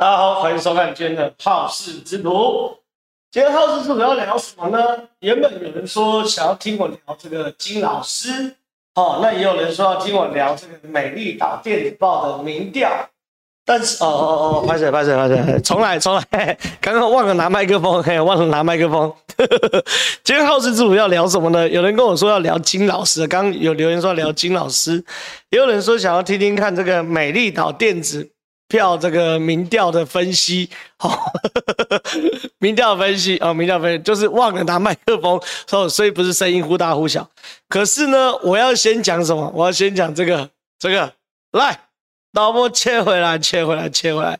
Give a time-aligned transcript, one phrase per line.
[0.00, 2.74] 大家好，欢迎收看今天的好事之徒。
[3.30, 4.78] 今天好事之徒要聊什么呢？
[5.18, 8.56] 原本有人说想要听我聊这个金老师，
[8.94, 12.90] 哦，那也有人说要听我聊这个美丽岛电子报的民调。
[13.66, 19.12] 但是，哦哦哦，拍谢拍谢拍谢，重来重来， 刚刚忘了拿麦克风，嘿，忘了拿麦克风。
[20.24, 21.68] 今天好事之徒要聊什么呢？
[21.68, 25.04] 有人跟我说要聊金老师，刚刚有留言说要聊金老师，
[25.50, 28.30] 也有人说想要听听看这个美丽岛电子
[28.70, 31.32] 票这个民调的分析，好、
[32.58, 37.28] 民调分析哦，民调分析就是忘了拿麦克风，所以所以不是声音忽大忽小。
[37.68, 39.52] 可是呢，我要先讲什么？
[39.54, 41.12] 我要先讲这个这个
[41.50, 41.78] 来。
[42.32, 44.38] 导播切回来，切回来，切回来。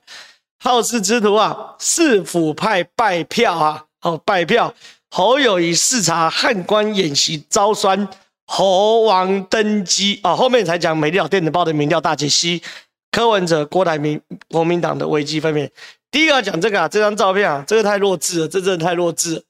[0.63, 4.73] 好事之徒啊，市府派拜票啊，哦，拜票。
[5.11, 8.09] 侯友宜视察汉官演习，遭酸
[8.47, 12.63] 侯王登基啊、后面才讲美丽岛电子报的民调大解析。
[13.11, 15.71] 柯文哲、郭台铭、国民党的危机分辨。
[16.11, 19.43] 第一个要讲这个啊，这张照片啊，这个太弱智了，这真的太弱智了。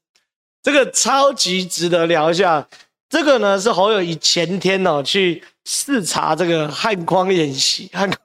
[0.62, 2.69] 这个超级值得聊一下。
[3.09, 5.43] 这个呢是侯友以前天哦去。
[5.67, 8.19] 视察这个汉光演习，汉光，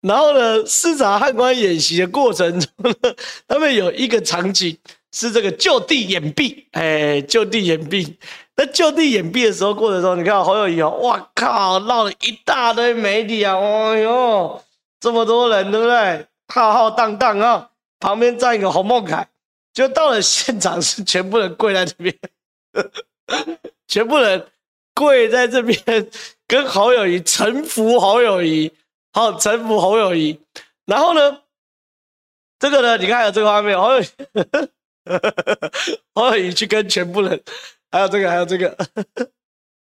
[0.00, 3.14] 然后呢，视察汉光演习的过程中呢，
[3.46, 4.78] 他们有一个场景
[5.12, 8.14] 是这个就地掩蔽，哎，就地掩蔽。
[8.58, 14.62] 那就地掩蔽的时候，过程中，你看侯友宜哦，哇靠，闹了一大堆媒体啊，哎呦，
[14.98, 16.26] 这么多人，对不对？
[16.48, 17.70] 浩浩荡荡啊，
[18.00, 19.28] 旁边站一个侯孟凯，
[19.72, 22.14] 就到了现场是全部人跪在这边，
[23.86, 24.46] 全部人。
[24.94, 25.80] 跪在这边
[26.48, 28.72] 跟侯友宜臣服，侯友宜
[29.12, 30.40] 好臣服侯友宜，
[30.86, 31.38] 然后呢，
[32.58, 34.06] 这个呢，你看有这个画面，侯友谊，
[36.12, 37.40] 侯友宜去跟全部人，
[37.90, 38.76] 还有这个，还有这个，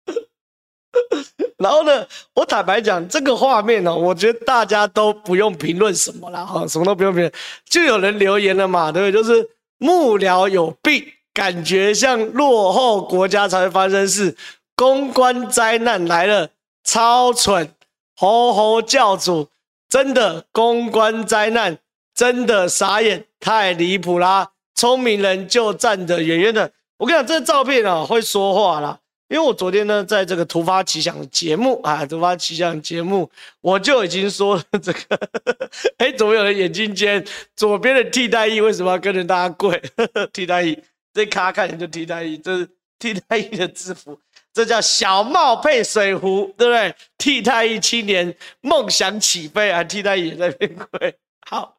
[1.57, 7.31] 然后呢，我坦白讲，这个画面呢，我觉得大家都不用评论什么了哈，什么都不用评论，
[7.65, 9.23] 就有人留言了嘛，对不对？
[9.23, 14.35] 就是幕僚有病，感觉像落后国家才会发生事。
[14.75, 16.49] 公关灾难来了，
[16.83, 17.69] 超蠢！
[18.15, 19.49] 吼吼教主
[19.87, 21.77] 真的公关灾难，
[22.15, 24.51] 真的傻眼，太离谱啦！
[24.75, 26.71] 聪明人就站得远远的。
[26.97, 33.29] 我跟你讲，这照片啊会说话啦，因为我昨天呢在这个突发奇想的节目啊，突发奇想的节目，
[33.61, 35.19] 我就已经说了这个，
[35.97, 37.25] 哎，怎么有人眼睛尖？
[37.55, 39.81] 左边的替代役为什么要跟着大家跪？
[40.31, 40.77] 替代役
[41.13, 44.19] 这卡看人就替代役，这是替代役的制服。
[44.53, 46.95] 这叫小帽配水壶，对不对？
[47.17, 49.83] 替代役青年梦想起飞啊！
[49.83, 51.15] 替代役也在变贵。
[51.49, 51.75] 好，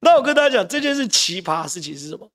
[0.00, 2.28] 那我跟大家讲，这件事奇葩的事情是什么？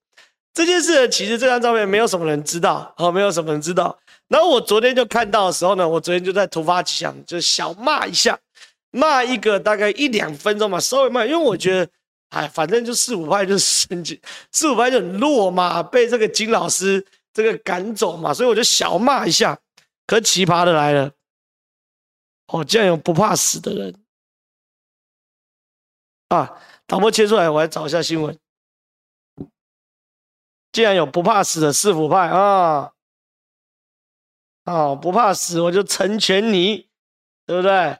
[0.58, 3.96] 这件事，其实这张照片没有什么人知道，哦，没有什么人知道。
[4.28, 8.40] 然后我昨天就看到的时候呢，我昨天就在突发奇想，就小骂一下，
[8.90, 11.92] 骂一个大概一两分钟嘛，稍微骂，因为我觉得，
[12.30, 14.20] 哎，反正就 四五派就是神经，
[14.52, 19.56] 四五派就很弱嘛，被这个金老师这个赶走嘛，所以我就小骂一下。
[20.08, 21.12] 可奇葩的来了，
[22.48, 23.94] 哦，竟然有不怕死的人
[26.30, 26.52] 啊！
[26.88, 28.36] 导播切出来，我来找一下新闻。
[30.72, 32.92] 竟然有不怕死的四府派啊！
[34.66, 36.90] 哦，不怕死，我就成全你，
[37.46, 37.98] 对不对？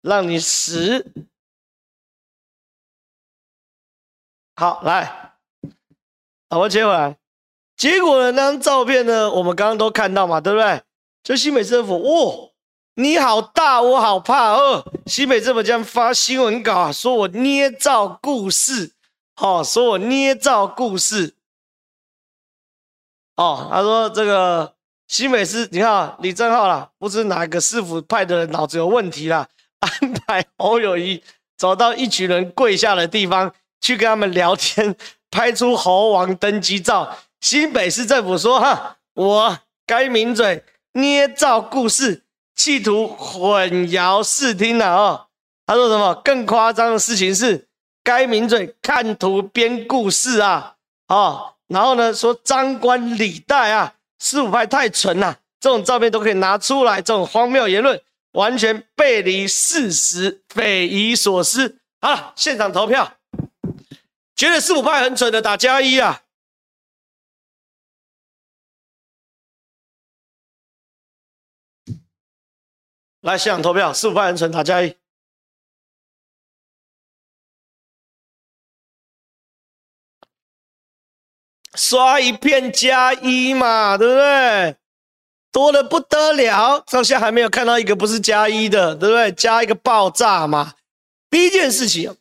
[0.00, 1.04] 让你死。
[4.54, 5.34] 好，来，
[6.48, 7.18] 导播切回来。
[7.76, 10.82] 结果呢，那张照片呢，我们刚刚都看到嘛，对不对？
[11.22, 12.54] 就新北政府，哇、哦，
[12.94, 14.92] 你好大，我好怕哦。
[15.06, 18.94] 新北政府这样发新闻稿，说我捏造故事，
[19.36, 21.35] 哦，说我捏造故事，
[23.36, 24.74] 哦，他说这个
[25.08, 29.46] 新北市，你看李正浩啦，不知哪个市府派的人脑子有问题啦，
[29.80, 31.22] 安排侯友宜
[31.56, 34.96] 走到一群人跪下的地方去跟他们聊天，
[35.30, 37.16] 拍出猴王登基照。
[37.40, 40.64] 新北市政府说，哈，我该抿嘴。
[40.92, 45.26] 捏造故事，企图混淆视听了哦。
[45.66, 46.14] 他说什么？
[46.24, 47.68] 更夸张的事情是，
[48.02, 50.76] 该抿嘴看图编故事啊！
[51.08, 58.00] 哦，然后呢，说张冠李戴啊，四五派太蠢了，这种照片都可以拿出来，这种荒谬言论
[58.32, 61.78] 完全背离事实，匪夷所思。
[62.00, 63.14] 好了，现场投票，
[64.34, 66.22] 觉得四五派很蠢的打加一啊！
[73.22, 74.94] 来，现场投票，四五派很蠢，打加一，
[81.76, 84.76] 刷一片加一嘛，对不对？
[85.52, 89.30] 多的不得了，到现在还没有看到一个不是加一的，对不对？
[89.32, 90.74] 加一个爆炸嘛，
[91.30, 92.14] 第一件事情，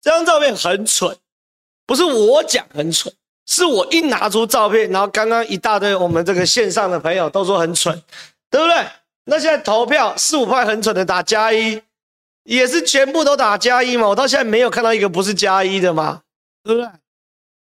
[0.00, 1.16] 这张照片很蠢，
[1.86, 3.12] 不是我讲很蠢，
[3.46, 8.02] 是我一拿出照片，然后刚刚一大堆我们这个线上的朋友都说很蠢，
[8.50, 8.86] 对不对？
[9.24, 11.82] 那现在投票四五派很蠢的打加一，
[12.44, 14.06] 也是全部都打加一嘛？
[14.06, 16.22] 我到现在没有看到一个不是加一的嘛？
[16.62, 16.90] 对不对？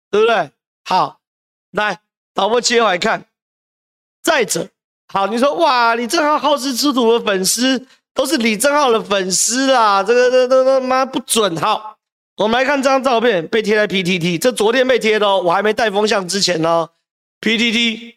[0.10, 0.50] 对不对？
[0.88, 1.20] 好，
[1.72, 2.00] 来
[2.34, 3.26] 导播切回来看。
[4.22, 4.70] 再者，
[5.08, 11.58] 好，你说哇，李正皓好事之徒的粉丝都是李正浩的粉丝啦，这个这这他妈不准。
[11.58, 11.98] 好，
[12.38, 16.90] 我们来看这张照片被贴在 PTT，这昨天被贴的哦，我还没带风向之前呢。
[17.42, 18.16] PTT，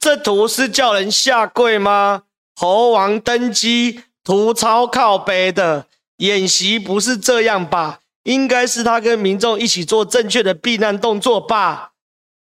[0.00, 2.24] 这图是叫人下跪吗？
[2.54, 5.86] 猴王登基图超靠北的，
[6.16, 8.00] 演习不是这样吧？
[8.28, 11.92] 应该是他跟民众一起做正确的避难动作吧？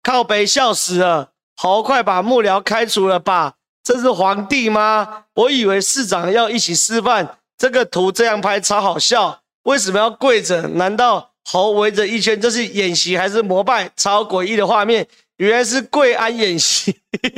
[0.02, 1.30] 靠北笑死了。
[1.54, 3.54] 好，快把幕僚开除了吧！
[3.84, 5.26] 这是皇帝吗？
[5.34, 7.38] 我以为市长要一起示范。
[7.56, 10.62] 这个图这样拍超好笑，为什么要跪着？
[10.70, 13.88] 难道猴围着一圈，这是演习还是膜拜？
[13.96, 15.06] 超诡异的画面，
[15.36, 16.96] 原来是跪安演习，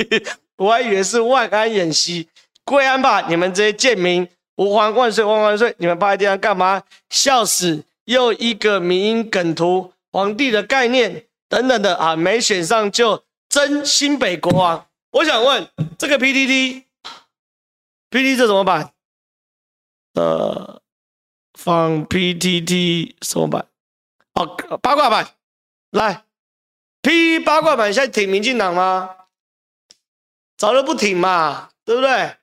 [0.57, 2.27] 我还以为是万安演习。
[2.65, 4.27] 跪安吧，你们这些贱民！
[4.55, 5.75] 吾皇万岁万万岁！
[5.77, 6.81] 你们趴在地上干嘛？
[7.11, 7.83] 笑死！
[8.09, 13.23] 又一个迷音梗图，皇帝的概念等等的啊，没选上就。
[13.47, 15.67] 真新北国王，我想问
[15.97, 18.93] 这个 PTT，PTT 这怎么办？
[20.13, 20.83] 呃，
[21.53, 23.67] 放 PTT 什么版？
[24.35, 24.45] 哦，
[24.81, 25.33] 八卦版。
[25.89, 26.25] 来
[27.01, 29.15] ，P 八卦版现在挺民进党吗？
[30.55, 32.35] 早就不挺嘛，对不对？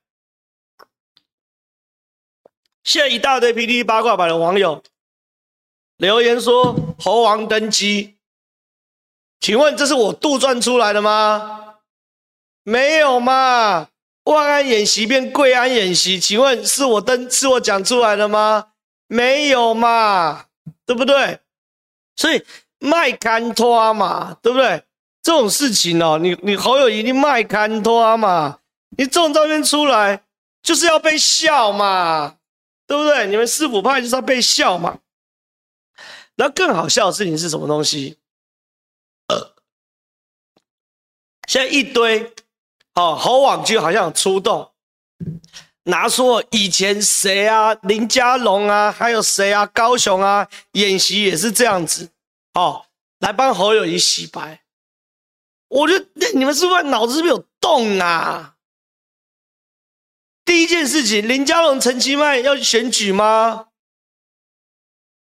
[2.82, 4.82] 现在一大堆 PTT 八卦版的网友
[5.98, 8.16] 留言说猴王登基。
[9.40, 11.76] 请问这是我杜撰出来的吗？
[12.62, 13.88] 没有嘛！
[14.24, 18.68] 万安演习变贵安演习，请问是我登是我讲出来的吗？
[19.06, 20.46] 没有嘛，
[20.84, 21.38] 对不对？
[22.16, 22.42] 所以
[22.80, 24.82] 卖干拖嘛，对不对？
[25.22, 28.58] 这种事情哦，你你好友一定卖干拖嘛，
[28.96, 30.24] 你这种照片出来
[30.60, 32.36] 就是要被笑嘛，
[32.86, 33.28] 对不对？
[33.28, 34.98] 你们四府派就是要被笑嘛。
[36.36, 38.18] 那更好笑的事情是什么东西？
[41.48, 42.34] 现在一堆
[42.94, 44.72] 哦，猴网军好像有出动，
[45.84, 52.10] 拿出以前谁啊，林家龙啊，还有谁啊，高雄啊，演习也是这样子
[52.54, 52.86] 哦，
[53.20, 54.64] 来帮侯友宜洗白。
[55.68, 58.56] 我觉得那你们是不是脑子是不是有洞啊？
[60.44, 63.68] 第一件事情，林佳龙、陈其迈要选举吗？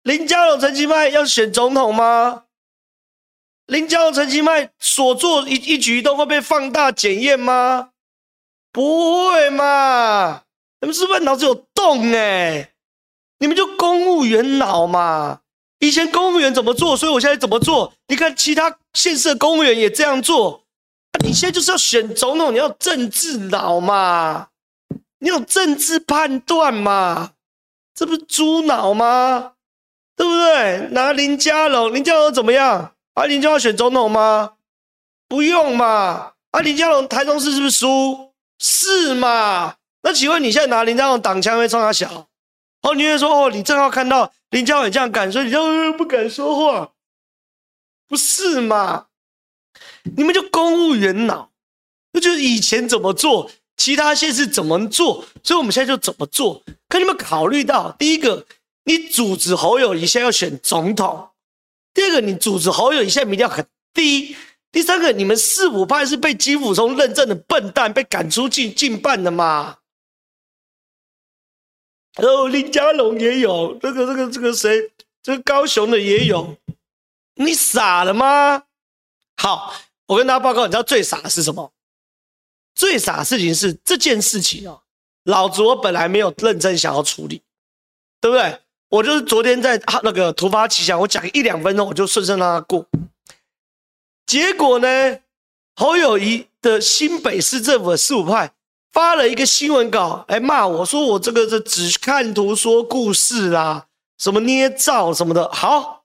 [0.04, 2.44] 林佳龙、陈其迈要选总统吗？
[3.68, 7.90] 林佳龙、陈其迈所做一一举一动会被放大检验吗？
[8.74, 10.44] 不会嘛？
[10.82, 12.72] 你们是不是脑子有洞哎、
[13.40, 15.40] 你们就公务员脑嘛？
[15.80, 17.94] 以前公务员怎么做，所以我现在怎么做？
[18.08, 20.64] 你看其他县市的公务员也这样做。
[21.24, 24.50] 你现在就是要选总统，你要政治脑嘛？
[25.20, 27.32] 你有政治判断嘛？
[27.96, 29.53] 这不是猪脑吗？
[30.16, 30.90] 对不对？
[30.92, 32.94] 拿林佳龙，林佳龙怎么样？
[33.14, 34.54] 啊、林就要选总统吗？
[35.28, 36.34] 不用嘛。
[36.52, 38.34] 啊、林佳龙台中市是不是输？
[38.60, 39.76] 是嘛？
[40.04, 42.28] 那请问你现在拿林佳龙挡枪会冲他小？
[42.82, 46.92] 哦，你会说哦，你正好看到林佳龙这样敢，所以你就不敢说话，
[48.08, 49.08] 不是嘛？
[50.16, 51.50] 你们就公务员脑，
[52.12, 56.62] 那就是以前怎么做，其他县市怎么做，所以我们现在就怎么做。
[56.90, 58.46] 可你们考虑到，第一个，
[58.86, 61.30] 你组织侯友宜现在要选总统。
[61.94, 64.36] 第二个，你组织好友，你现在民调很低。
[64.72, 69.78] 第三个，你们四五派是被金溥聪认证的笨蛋，被赶出境竞办的嘛？
[72.16, 74.92] 哦，林佳龙也有，这个这个这个谁？
[75.22, 76.58] 这个高雄的也有。
[77.36, 78.64] 你傻了吗？
[79.38, 79.74] 好，
[80.08, 81.72] 我跟大家报告，你知道最傻的是什么？
[82.76, 84.82] 最傻的事情是这件事情哦，
[85.26, 87.44] 老子我本来没有认真想要处理，
[88.20, 88.60] 对不对？
[88.94, 92.86] 我就是昨天在那个突发奇想，我讲一两分钟，我就顺顺让他过。
[94.28, 95.20] 结果呢，
[95.76, 98.54] 侯友谊的新北市政府的四五派
[98.92, 103.88] 发了一个新闻稿来骂我说我这个是只看图说故事啦，
[104.20, 105.52] 什么捏造什么的。
[105.52, 106.04] 好，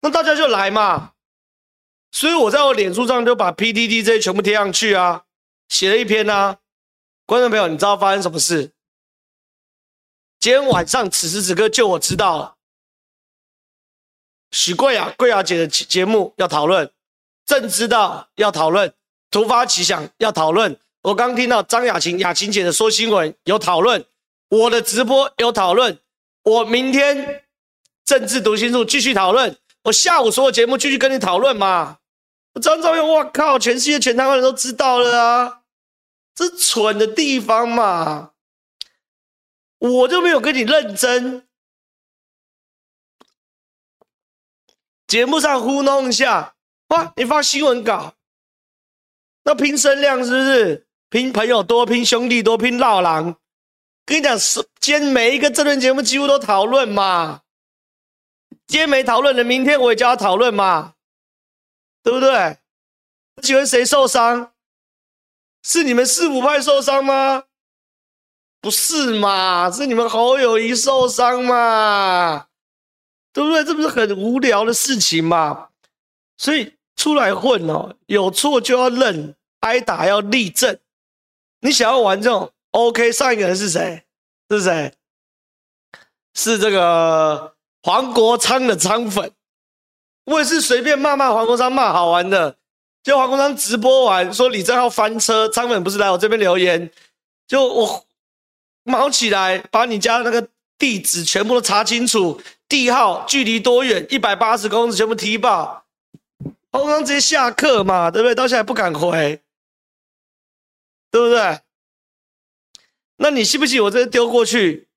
[0.00, 1.12] 那大家就来嘛。
[2.10, 5.22] 所以我在我脸书上就把 p d d 这些全部贴上去啊，
[5.68, 6.58] 写了一篇啊。
[7.26, 8.72] 观众朋友，你知道发生什么事？
[10.42, 12.56] 今天晚上此时此刻，就我知道了。
[14.50, 16.90] 许贵雅、贵雅姐的节目要讨论，
[17.46, 18.92] 朕知道要讨论，
[19.30, 20.76] 突发奇想要讨论。
[21.02, 24.04] 我刚听到张雅琴、雅琴姐的说新闻有讨论，
[24.48, 25.96] 我的直播有讨论，
[26.42, 27.44] 我明天
[28.04, 31.98] 政治读心术继续讨论，我下午所有节目继续跟你讨论嘛。
[32.54, 35.60] 这张照片，我靠，全世界全台湾人都知道了啊！
[36.34, 38.31] 这蠢的地方嘛，
[39.82, 41.46] 我就没有跟你认真。
[45.08, 46.54] 节目上糊弄一下，
[46.88, 47.12] 哇！
[47.16, 48.14] 你发新闻稿，
[49.42, 50.86] 那拼声量是不是？
[51.10, 53.36] 拼朋友多，拼兄弟多，拼老狼。
[54.06, 57.42] 跟你讲，是今天每一个这轮节目几乎都讨论嘛。
[58.68, 60.94] 今天没讨论的，明天我也叫他讨论嘛，
[62.04, 62.58] 对不对？
[63.42, 64.52] 请问谁受伤？
[65.64, 67.44] 是你们四五派受伤吗？
[68.62, 69.68] 不是嘛？
[69.70, 72.46] 是你们侯友一受伤嘛？
[73.32, 73.64] 对不对？
[73.64, 75.68] 这不是很无聊的事情嘛？
[76.38, 80.78] 所以出来混哦，有错就要认，挨打要立正。
[81.60, 83.10] 你想要玩这种 OK？
[83.10, 84.04] 上一个人是谁？
[84.48, 84.94] 是谁？
[86.34, 89.32] 是这个黄国昌的昌粉。
[90.26, 92.56] 我也是随便骂骂黄国昌，骂好玩的。
[93.02, 96.88] 就黄国昌直播完说李正浩翻车，昌粉不是来我这边留言，
[97.48, 98.06] 就我
[98.84, 100.48] 毛起来把你家那个
[100.78, 102.40] 地址全部都查清楚。
[102.68, 104.06] 地号距离多远？
[104.08, 105.84] 一百八十公尺，全部踢爆。
[106.70, 108.34] 刚刚直接下课嘛，对不对？
[108.34, 109.40] 到现在不敢回，
[111.10, 111.60] 对不对？
[113.16, 114.88] 那你信不信我这丢过去？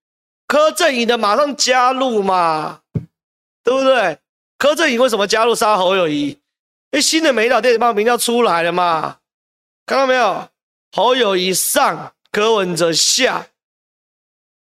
[0.48, 2.82] 柯震宇的马上加入嘛，
[3.64, 4.20] 对不对？
[4.58, 6.30] 柯震宇为什么加入杀侯友谊？
[6.30, 6.40] 因
[6.92, 9.18] 为新的美岛电子报名要出来了嘛，
[9.86, 10.48] 看到没有？
[10.94, 13.48] 侯友谊上，柯文哲下，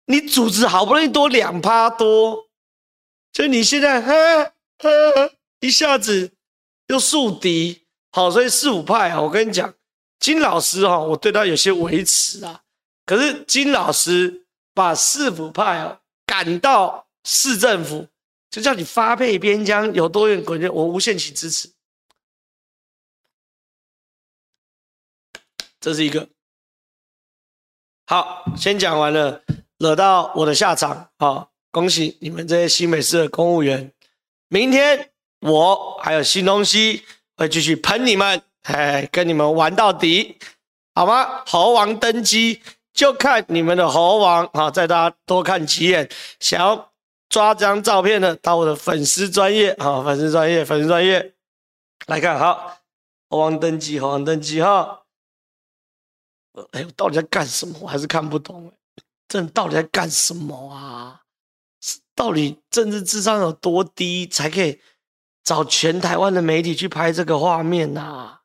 [0.06, 2.50] 你组织好不容易多两趴多。
[3.32, 6.32] 就你现在，呵呵，一下子
[6.88, 9.74] 又树敌，好，所以四五派啊，我跟你讲，
[10.20, 12.64] 金老师哈，我对他有些维持啊。
[13.06, 18.08] 可是金老师把四五派啊赶到市政府，
[18.50, 21.70] 就叫你发配边疆，有多远滚远，我无限期支持。
[25.82, 26.30] 这是一个。
[28.08, 29.44] 好，先讲完了，
[29.78, 31.48] 惹到我的下场啊。
[31.72, 33.92] 恭喜你们这些新北市的公务员！
[34.48, 37.04] 明天我还有新东西
[37.36, 40.38] 会继续喷你们，哎，跟你们玩到底，
[40.94, 41.44] 好吗？
[41.46, 42.62] 猴王登基，
[42.94, 44.72] 就看你们的猴王啊！
[44.72, 46.94] 再大家多看几眼，想要
[47.28, 51.34] 抓张照片的，到我的粉丝专业啊，粉丝专业，粉丝专业
[52.08, 52.40] 来看。
[52.40, 52.78] 好，
[53.30, 55.02] 猴王登基，猴王登基哈！
[56.72, 57.78] 哎，我到底在干什么？
[57.82, 58.72] 我还是看不懂，
[59.28, 61.22] 这到底在干什么啊？
[62.16, 64.80] 到底政治智商有多低，才可以
[65.44, 68.42] 找全台湾的媒体去拍这个画面呐、啊？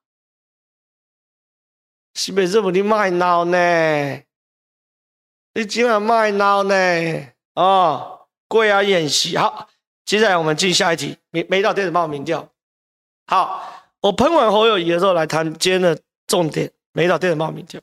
[2.14, 4.22] 西北政府你卖闹呢？
[5.54, 6.74] 你今晚卖闹呢？
[7.54, 9.36] 哦，跪啊演习。
[9.36, 9.68] 好，
[10.04, 11.16] 接下来我们进下一题。
[11.30, 12.48] 美美岛电子报民调。
[13.26, 16.72] 好，我喷完侯友宜的时候，来谈今天的重点。
[16.92, 17.80] 美岛电子报民调。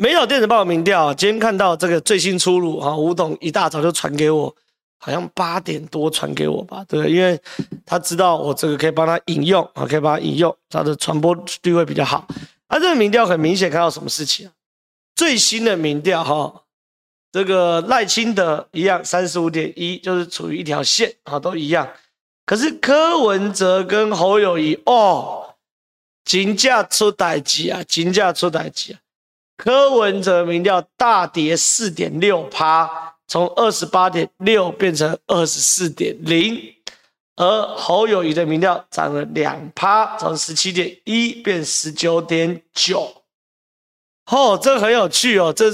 [0.00, 4.54] 美岛电子报民调，今天看到这个最新出炉啊，吴董一大早就传给我，
[4.96, 7.36] 好像八点多传给我吧，对，因为
[7.84, 12.24] 他知道我这个可以帮他引用啊，可以帮他引用，他的传播率会比较好。
[12.68, 14.48] 啊，这个民调很明显看到什么事情？
[15.16, 16.62] 最新的民调哈，
[17.32, 21.88] 这个赖清德一样三十五点一，就是处于一条线啊，都一样。
[22.46, 25.56] 可是柯文哲跟侯友谊哦，
[26.24, 29.00] 金价出代志啊，金价出代志啊。
[29.58, 32.88] 柯文哲民调大跌四点六趴，
[33.26, 36.74] 从二十八点六变成二十四点零，
[37.34, 43.12] 而侯友谊的民调涨了两趴，从十七点一变十九点九。
[44.26, 45.52] 哦，这很有趣哦。
[45.52, 45.66] 这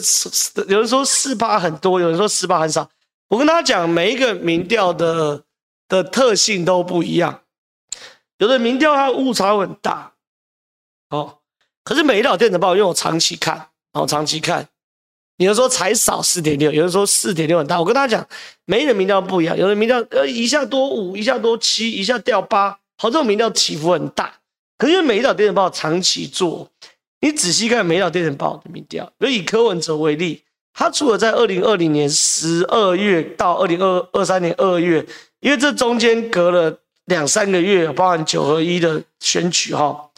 [0.66, 2.88] 有人说四趴很多，有人说四趴很少。
[3.28, 5.44] 我跟大家讲，每一个民调的
[5.88, 7.42] 的特性都不一样，
[8.38, 10.14] 有的民调它误差很大。
[11.10, 11.40] 哦，
[11.84, 13.68] 可是美岛电子报，因为我长期看。
[13.94, 14.68] 然后长期看，
[15.36, 17.78] 有人说才少四点六，有人说四点六很大。
[17.78, 18.28] 我跟大家讲，
[18.64, 24.34] 每一个民调不一样，有的民调呃一下多五，一下多七，一下掉八，好，这种民调起伏很大。
[24.76, 26.68] 可是因为美岛电子报长期做，
[27.20, 35.06] 你仔细看美岛电子报的民调，比如以柯文哲为例，他除了在二零二零年十二月到二零二二三年二月，
[35.38, 40.10] 因为这中间隔了两三个月，包含九合一的选举哈，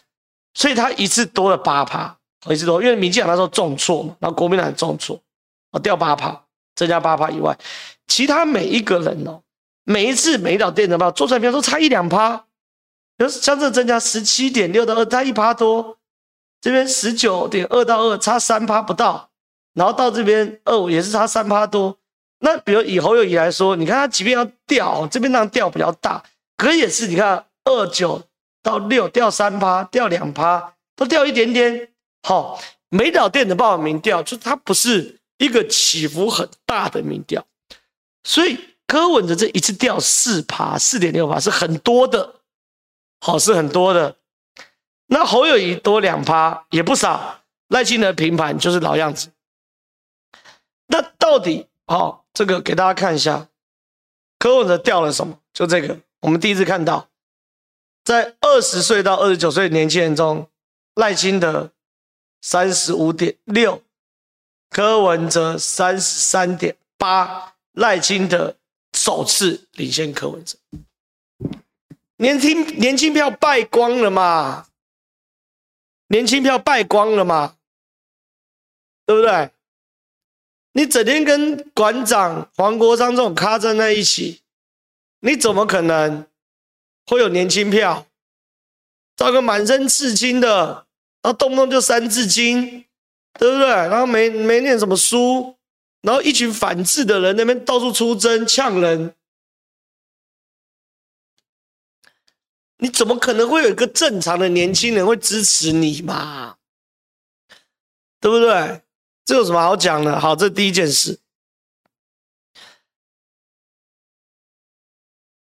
[0.55, 2.16] 所以他一次多了八趴。
[2.53, 5.21] 一直都因为民进党那时候重挫嘛，然后国民党重挫，
[5.73, 6.41] 哦掉八趴，
[6.75, 7.57] 增加八趴以外，
[8.07, 9.43] 其他每一个人哦，
[9.85, 12.37] 每一次美岛电子报做出来票都差一两趴，
[13.17, 15.99] 比如像这增加十七点六到二，差一趴多，
[16.61, 19.31] 这边十九点二到二，差三趴不到，
[19.75, 21.97] 然后到这边二五也是差三趴多。
[22.39, 26.23] 那比如以侯友宜来说，你看他即便要掉，这边那样掉比较大，
[26.57, 28.23] 可也是你看二九
[28.63, 31.89] 到六掉三趴，掉两趴，都掉一点点。
[32.27, 37.47] 好，美岛电子报的民调，就它不是一个起伏很大的民调，
[38.25, 42.41] 所以柯文哲这一次掉四趴，四点六趴是很多的，
[43.21, 44.17] 好，是很多的。
[45.07, 49.29] 那侯友谊多两趴也不少，赖清德平盘就是老样子。
[50.89, 52.25] 那到底好？
[52.35, 53.47] 这个给大家看一下，
[54.41, 55.39] 柯文哲掉了什么？
[55.53, 57.09] 就这个，我们第一次看到，
[58.03, 60.51] 在二十岁到二十九岁的年轻人中，
[60.97, 61.71] 赖清德
[62.49, 63.83] 三十五点六，
[64.71, 68.55] 柯文哲三十三点八，赖清德
[68.93, 70.57] 首次领先柯文哲，
[72.19, 74.69] 年轻年轻票败光了嘛？
[76.07, 77.57] 年轻票败光了嘛？
[79.05, 79.51] 对不对？
[80.71, 84.41] 你整天跟馆长黄国昌这种咖站在一起，
[85.19, 86.25] 你怎么可能
[87.07, 88.07] 会有年轻票？
[89.17, 90.86] 找个满身刺青的，
[91.27, 92.85] 然后动不动就三字经，
[93.33, 93.67] 对不对？
[93.67, 95.57] 然后没没念什么书，
[96.03, 99.13] 然后一群反智的人那边到处出征呛人，
[102.77, 106.59] 你怎么可能会有一个正常的年轻人会支持你嘛？
[108.21, 108.83] 对不对？
[109.25, 110.21] 这有什么好讲的？
[110.21, 111.19] 好，这第一件事。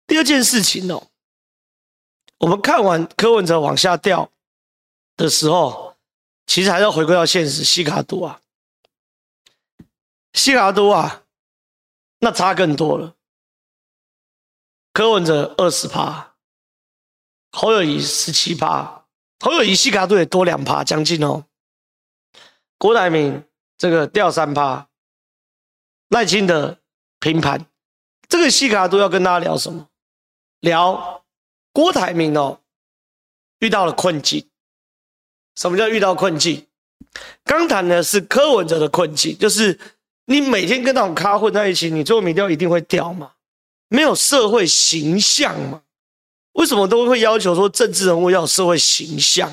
[0.06, 1.08] 第二件事情哦，
[2.36, 4.30] 我们看完柯文哲往下掉
[5.24, 5.96] 的时候，
[6.46, 7.62] 其实还是要回归到现实。
[7.62, 8.40] 西卡都啊，
[10.32, 11.22] 西卡都啊，
[12.18, 13.14] 那差更多了。
[14.92, 16.34] 柯文哲二十趴，
[17.52, 19.04] 侯友谊十七趴，
[19.38, 21.44] 侯友谊西卡都也多两趴，将近哦。
[22.78, 23.44] 郭台铭。
[23.80, 24.88] 这个掉三趴，
[26.10, 26.76] 赖清德
[27.18, 27.64] 平盘，
[28.28, 29.88] 这个西卡都要跟大家聊什么？
[30.60, 31.24] 聊
[31.72, 32.60] 郭台铭哦，
[33.60, 34.46] 遇到了困境。
[35.56, 36.66] 什么叫遇到困境？
[37.44, 39.78] 刚谈的是柯文哲的困境，就是
[40.26, 43.32] 你每天跟那种咖混在一起，你最后民调一定会掉嘛？
[43.88, 45.82] 没有社会形象嘛？
[46.52, 49.52] 为什么都会要求说政治人物要有社会形象？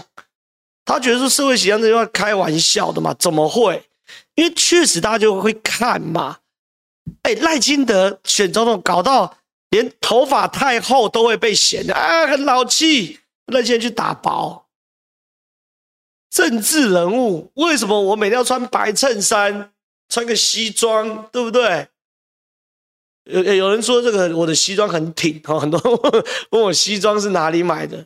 [0.86, 3.14] 他觉得说社会形象这句话开玩笑的嘛？
[3.18, 3.84] 怎么会？
[4.36, 6.38] 因为确实大家就会看嘛，
[7.24, 9.38] 哎，赖清德选总统搞到
[9.72, 13.20] 连头发太厚都会被嫌的啊，很老气。
[13.48, 14.67] 那现在去打薄，
[16.30, 19.72] 政治人物为什么我每天要穿白衬衫，
[20.10, 21.88] 穿个西装，对不对？
[23.24, 25.80] 有有人说这个我的西装很挺，很多
[26.52, 28.06] 问我西装是哪里买的，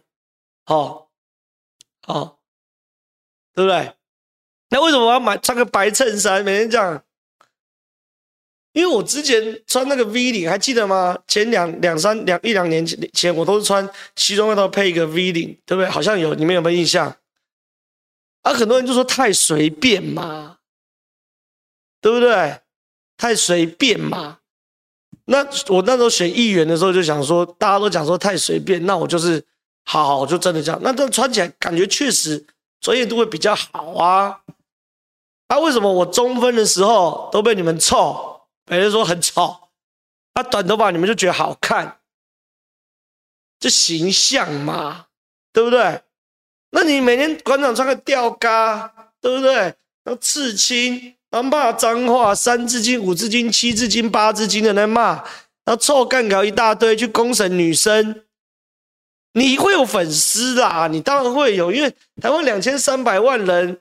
[0.66, 1.10] 好，
[2.02, 2.40] 好，
[3.54, 3.94] 对不对？
[4.70, 6.44] 那为什么我要买穿个白衬衫？
[6.44, 7.04] 每天这样，
[8.74, 11.20] 因为我之前穿那个 V 领，还记得吗？
[11.28, 15.90] 前两两三两一两年前，我都是穿西装外套配一个 V 领，对不对？
[15.90, 17.16] 好像有，你们有没有印象？
[18.42, 20.58] 啊，很多人就说太随便嘛，
[22.00, 22.60] 对不对？
[23.18, 24.40] 太随便嘛。
[25.26, 29.46] 那我那时候选议员的时候就想说，大家都讲说太随便，那我就是
[29.86, 30.82] 好好，就真的这样。
[30.84, 32.44] 那这穿起来感觉确实
[32.80, 34.42] 专业度会比较好啊。
[35.48, 38.42] 他、啊、为什么我中分的时候都被你们臭？
[38.66, 39.70] 别人说很丑。
[40.34, 42.00] 啊、短头发你们就觉得好看，
[43.60, 45.08] 这形象嘛，
[45.52, 46.02] 对不对？
[46.72, 49.54] 那你每天馆长穿个吊嘎，对不对？
[49.56, 55.16] 然后刺青，然后骂脏话，三字经、五字经、七字经、八字经的在骂，
[55.64, 58.24] 然后臭干搞一大堆，去公审女生，
[59.34, 63.80] 你会有粉丝啦，你当然会有，因为台湾两千三百万人。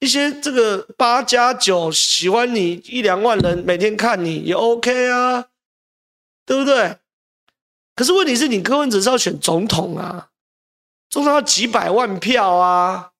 [0.00, 5.46] 一些这个八加九喜欢你一两万人每天看你也 OK 啊，
[6.44, 6.96] 对不对？
[7.94, 10.30] 可是问题是你柯文哲是要选总统啊，
[11.12, 13.12] 总统要几百万票啊，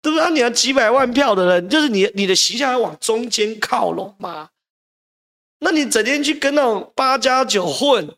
[0.00, 0.30] 对不对？
[0.30, 4.48] 你要几百万票的人，就是你你的形象要往中间靠拢嘛。
[5.58, 8.16] 那你整天去跟那种八加九混，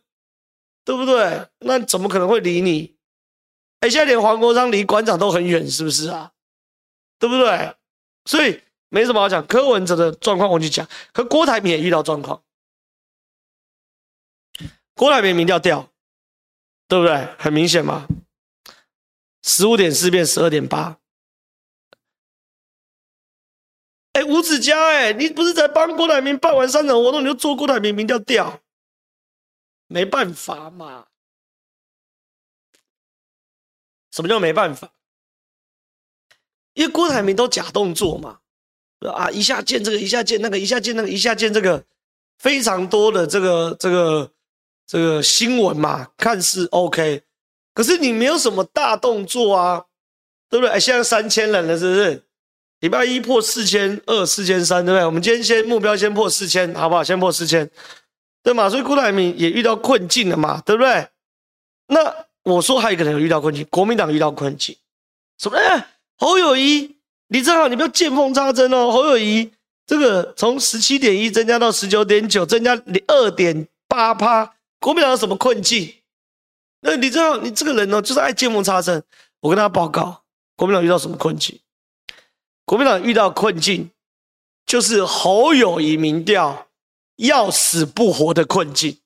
[0.85, 1.47] 对不对？
[1.59, 2.95] 那怎么可能会理你？
[3.81, 6.31] 哎，现在连黄国昌离馆长都很远，是不是啊？
[7.17, 7.75] 对不对？
[8.23, 9.45] 所以没什么好讲。
[9.45, 12.41] 柯文哲的状况我去讲，可郭台铭也遇到状况。
[14.95, 15.89] 郭台铭民调掉，
[16.87, 17.27] 对不对？
[17.37, 18.07] 很明显嘛，
[19.49, 20.99] 十五点四变十二点八。
[24.13, 28.61] 哎，吴子嘉，哎，你不是在帮郭台铭办完三场活动，你就做郭台铭民调掉？
[29.87, 31.07] 没办法嘛。
[34.11, 34.93] 什么叫没办法？
[36.73, 38.41] 因为郭台铭都假动作嘛，
[38.99, 41.83] 啊，一下见这个，一下见那个，一下见那个，一下见这个，
[42.37, 44.31] 非常多的这个这个
[44.85, 47.23] 这个新闻嘛，看似 OK，
[47.73, 49.85] 可是你没有什么大动作啊，
[50.49, 50.71] 对不对？
[50.71, 52.23] 哎，现在三千人了，是不是？
[52.81, 55.05] 礼拜一破四千二、四千三，对不对？
[55.05, 57.03] 我们今天先目标先破四千，好不好？
[57.03, 57.69] 先破四千，
[58.41, 58.69] 对吗？
[58.69, 61.07] 所以郭台铭也遇到困境了嘛，对不对？
[61.87, 64.75] 那我说还有一个人有遇到困境，国民党遇到困境，
[65.37, 65.57] 什么？
[65.57, 66.95] 哎，侯友谊，
[67.27, 68.91] 你正好，你不要见缝插针哦。
[68.91, 69.51] 侯友谊
[69.85, 75.93] 这个从十七点一增加到十九点九，增加二点八趴，国民党有什么困境？
[76.81, 79.03] 那你知道，你这个人呢，就是爱见缝插针。
[79.41, 80.23] 我跟大家报告，
[80.55, 81.59] 国民党遇到什么困境？
[82.65, 83.91] 国民党遇到困境，
[84.65, 86.67] 就是侯友宜民调
[87.15, 88.99] 要死不活的困境。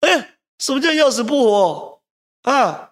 [0.00, 2.02] 哎，什么叫要死不活
[2.42, 2.90] 啊？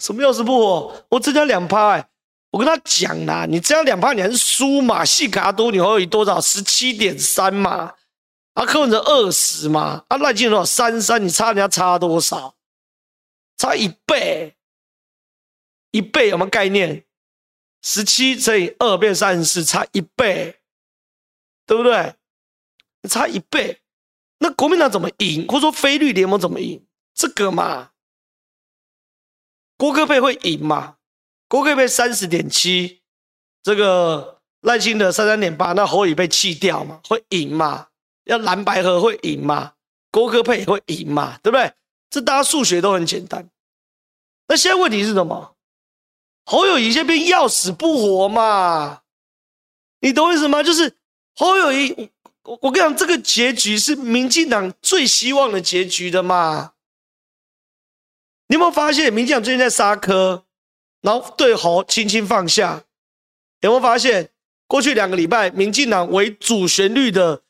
[0.00, 1.04] 什么要死不活？
[1.10, 2.08] 我增加两趴，哎，
[2.50, 5.04] 我跟他讲啦，你增加两趴，你还是输嘛？
[5.04, 6.40] 细卡多，你侯友宜多少？
[6.40, 7.94] 十七点三嘛，
[8.54, 10.64] 啊，柯文哲二十嘛，啊，赖清德？
[10.64, 12.54] 三三，你差人家差多少？
[13.56, 14.56] 差一倍，
[15.90, 17.04] 一倍有没有概念？
[17.82, 20.60] 十七乘以二变三十四，差一倍，
[21.66, 22.14] 对不对？
[23.08, 23.82] 差一倍，
[24.38, 25.46] 那国民党怎么赢？
[25.46, 26.86] 或者说非绿联盟怎么赢？
[27.12, 27.90] 这个嘛，
[29.76, 30.96] 郭科配会赢嘛？
[31.48, 33.02] 郭科配三十点七，
[33.62, 37.00] 这个赖清德三三点八，那侯友宜被弃掉嘛？
[37.08, 37.88] 会赢嘛？
[38.24, 39.72] 要蓝白合会赢嘛？
[40.10, 41.38] 郭科配也会赢嘛？
[41.42, 41.72] 对不对？
[42.10, 43.48] 这大家数学都很简单。
[44.46, 45.56] 那现在问题是什么？
[46.44, 49.00] 侯友谊这边要死不活嘛？
[50.00, 50.62] 你懂我意思吗？
[50.62, 50.94] 就是
[51.34, 52.10] 侯友谊，
[52.42, 56.72] 我我跟你讲，这个结局是民进党最希望的结局的嘛？
[58.48, 60.44] 你有没有发现，民进党最近在杀科，
[61.00, 62.84] 然后对侯轻轻放下？
[63.60, 64.30] 有没有发现，
[64.66, 67.42] 过去两个礼拜，民进党为主旋律的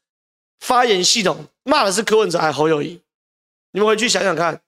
[0.65, 3.03] 发言系统骂的是柯文哲还是侯友宜？
[3.73, 4.63] 你们回去想想看，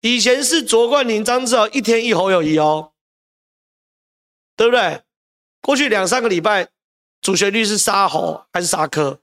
[0.00, 2.90] 以前是卓冠廷、张志豪一天一侯友宜哦。
[4.56, 5.02] 对不对？
[5.60, 6.68] 过去两三个礼拜，
[7.20, 9.20] 主旋律是杀侯还是杀柯？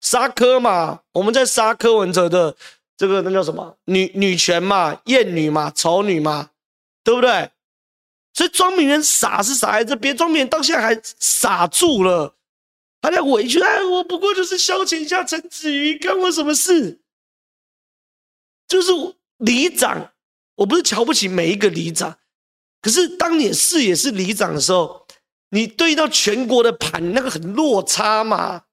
[0.00, 2.54] 杀柯嘛，我们在杀柯文哲的
[2.96, 6.50] 这个那叫什么女女权嘛、厌女嘛、丑女嘛，
[7.02, 7.50] 对不对？
[8.32, 12.34] 所以庄明人傻是傻在这边，庄明人到现在还傻住了，
[13.06, 16.98] 还在委屈哎，我不过就是消遣一下陈子瑜，干我什么事？
[18.66, 18.90] 就是
[19.36, 20.10] 里长，
[20.56, 22.18] 我不是瞧不起每一个里长。
[22.82, 25.06] 可是，当你视野是里长的时候，
[25.50, 28.64] 你对到全国的盘，那个很落差嘛。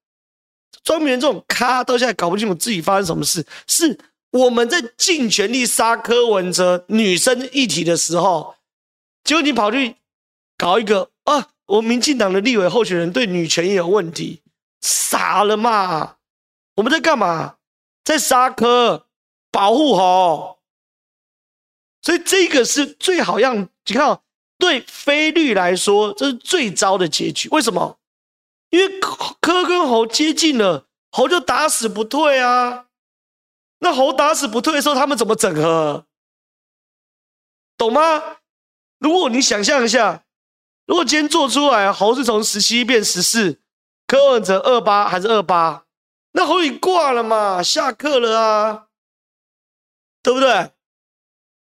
[0.84, 4.00] 庄明这种咖到现在搞不清楚自己发生什么事，是
[4.32, 8.56] 我们在尽全力杀柯文哲女生议题的时候，
[9.24, 9.98] 结果你跑去
[10.58, 14.44] 搞一个啊，我民进党的立委候选人对女权也有问题，
[14.82, 16.18] 傻了嘛？
[16.76, 17.56] 我们在干嘛？
[18.04, 19.08] 在杀科，
[19.50, 20.60] 保护侯。
[22.04, 24.22] 所以这个是最好让你看哦，
[24.60, 27.50] 对非绿来说，这是最糟的结局。
[27.50, 27.98] 为什么？
[28.70, 32.86] 因为科跟猴接近了，猴就打死不退啊。
[33.80, 36.06] 那猴打死不退的时候，他们怎么整合？
[37.78, 38.38] 懂吗？
[39.00, 40.24] 如果你想象一下，
[40.86, 43.62] 如果今天做出来，侯是从十七变十四，
[44.06, 45.86] 柯文哲二八还是二八，
[46.34, 48.88] 那侯已挂了嘛，下课了啊，
[50.22, 50.72] 对不对？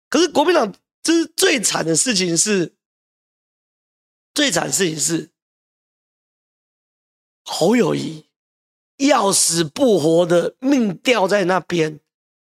[0.08, 2.76] 可是国民党，这是最惨的事情是，
[4.34, 5.30] 最惨事情是，
[7.44, 8.26] 侯友谊
[8.96, 12.00] 要死不活的命吊在那边。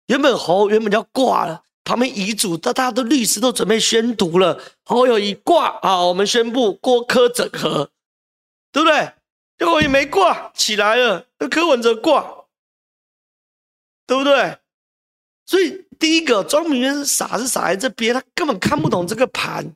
[0.07, 7.91] 原本侯原本就要挂了，旁边遗嘱，大家都律师都准备宣读了，侯友宜挂啊，我们宣布郭柯整合，
[8.73, 9.13] 对不对？
[9.59, 12.47] 结果也没挂起来了，那柯文哲挂，
[14.07, 14.59] 对不对？
[15.47, 15.85] 所以。
[15.97, 19.75] 第一个，庄明渊傻是傻在这边，他根本看不懂这个盘，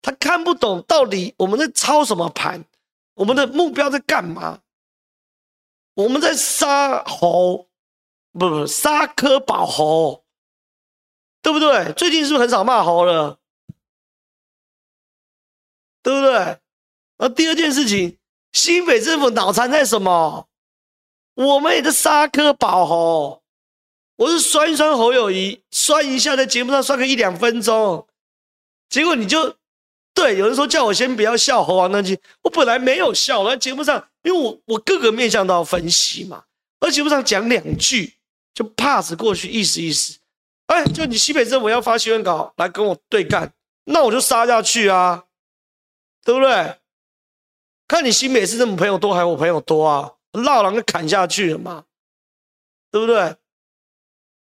[0.00, 2.64] 他看不懂到底我们在操什么盘，
[3.14, 4.60] 我们的目标在干嘛？
[5.94, 7.68] 我们在杀猴，
[8.32, 10.24] 不不，杀柯保猴，
[11.50, 11.92] 对不对？
[11.94, 13.38] 最近是不是很少骂侯了？
[16.02, 16.58] 对不对？
[17.18, 18.16] 而第二件事情，
[18.52, 20.48] 新北政府脑残在什么？
[21.34, 23.42] 我们也在杀柯保侯。
[24.16, 28.06] 我是酸一酸侯友谊，酸一下在节目上酸个一两分钟，
[28.90, 29.56] 结果你就
[30.12, 36.44] 对有人说叫我先不要笑侯王那句，我本来没有笑，我在节目上，因为我我各个面向都要分析嘛，
[36.80, 38.12] 而节目上讲两句
[38.52, 40.18] 就 pass 过去，意思意思，
[40.70, 43.52] 哎，就你西北政府要发新闻稿来跟我对干，
[43.86, 45.24] 那我就杀下去啊，
[46.22, 46.78] 对不对？
[47.88, 50.12] 看你新北市政府朋友多还是我朋友多啊？
[50.32, 51.86] 闹狼就砍下去了嘛，
[52.92, 53.36] 对不对？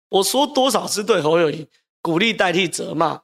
[0.09, 1.69] 我说多少次对侯友谊
[2.01, 3.21] 鼓励代替责骂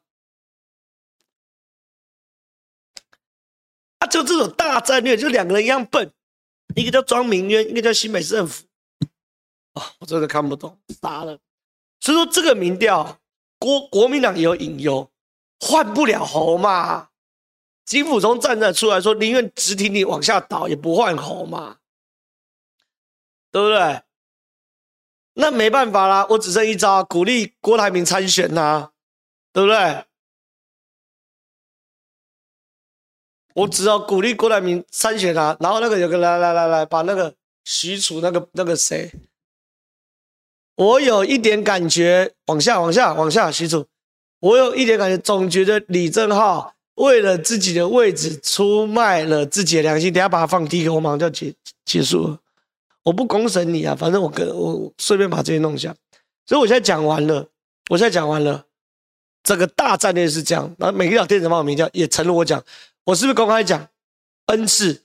[4.00, 4.08] 啊？
[4.10, 6.14] 就这种大战略，就两个人一样笨，
[6.74, 8.64] 一个叫庄明渊，一个叫新北市政府。
[9.74, 11.38] 啊、我真的看不懂，傻了。
[12.00, 13.20] 所以说这个民调，
[13.60, 15.12] 国国民党也有隐忧，
[15.60, 17.10] 换不了侯嘛。
[17.86, 21.78] 金溥聪站在出来说，宁愿直挺挺往下倒，也不换侯嘛，
[23.52, 24.02] 对不对？
[25.36, 28.92] 那没办法啦，我只剩一招，鼓励郭台铭参选呐、
[29.54, 30.06] 对不对？
[33.54, 37.34] 我只要鼓励郭台铭参选啊，然后那个有个来来来来，把那个
[37.64, 39.12] 许褚那个那个谁，
[40.78, 43.86] 我有一点感觉，往下往下往下，许褚，
[44.40, 46.74] 我有一点感觉，总觉得李正浩。
[46.96, 51.54] 为了自己的位置出卖了自己的良心，等下把它放第一个，我马上就要结
[51.86, 52.40] 结束了。
[53.04, 55.94] 我不公审你啊，反正我跟我顺便把这些弄一下。
[56.48, 57.48] 所以我现在讲完了，
[57.92, 58.66] 我现在讲完了，
[59.44, 60.76] 整个大战略是这样。
[60.80, 62.64] 然后每个电子报名叫也承认我讲，
[63.04, 63.88] 我是不是公开讲
[64.48, 65.04] ？N 次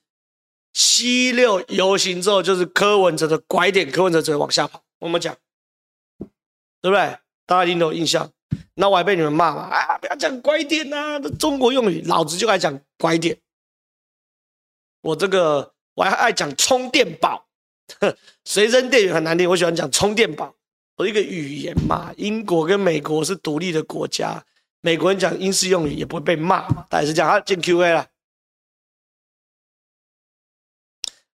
[0.73, 4.83] 七六游行之后就是柯文哲的拐点，柯文哲只会往下跑。
[4.99, 5.37] 我们讲，
[6.83, 7.17] 对不对？
[7.47, 8.31] 大家一定都有印象。
[8.75, 9.63] 那我还被你们骂嘛？
[9.63, 11.21] 啊，不要讲拐点呐、啊！
[11.21, 13.39] 这中国用语，老子就爱讲拐点。
[15.03, 17.47] 我这个我还爱讲充电宝，
[18.45, 20.55] 随身电源很难听，我喜欢讲充电宝。
[20.97, 24.45] 我一个语言嘛，英国跟美国是独立的国家，
[24.81, 26.67] 美国人讲英式用语也不会被骂。
[26.85, 28.09] 大概是这样，啊，进 Q&A 了。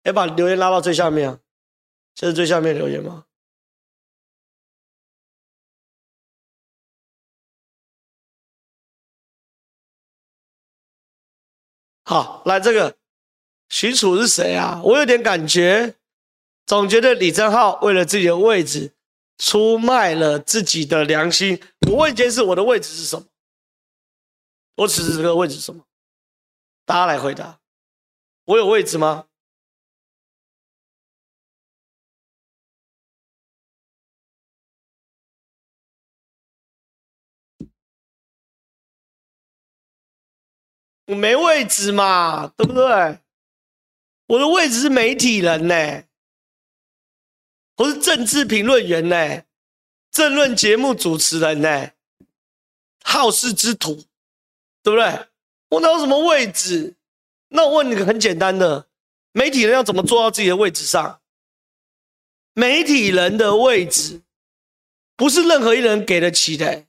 [0.04, 1.38] 要把留言拉到最下面啊，
[2.14, 3.24] 这是最下面留言吗？
[12.09, 12.97] 好，来这个
[13.69, 14.81] 许褚是谁啊？
[14.85, 15.97] 我有点感觉，
[16.64, 18.92] 总觉得李正浩为了自己的位置
[19.38, 21.61] 出卖了自己的良心。
[21.90, 23.27] 我问一件事，我的位置是什么？
[24.77, 25.83] 我此时这个位置是什么？
[26.85, 27.59] 大家来回答。
[28.45, 29.25] 我有位置吗？
[41.07, 43.19] 我没位置嘛，对不对？
[44.27, 46.03] 我的位置是媒体人呢，
[47.77, 49.45] 我是政治评论员呢，
[50.11, 51.92] 政论节目主持人呢，
[53.05, 54.05] 好事之徒，
[54.83, 55.27] 对不对？
[55.69, 56.95] 我哪有什么位置？
[57.49, 58.88] 那我问你个很简单的，
[59.31, 61.21] 媒体人要怎么坐到自己的位置上？
[62.55, 64.23] 媒体人的位置
[65.14, 66.86] 不是任何一人给得起的。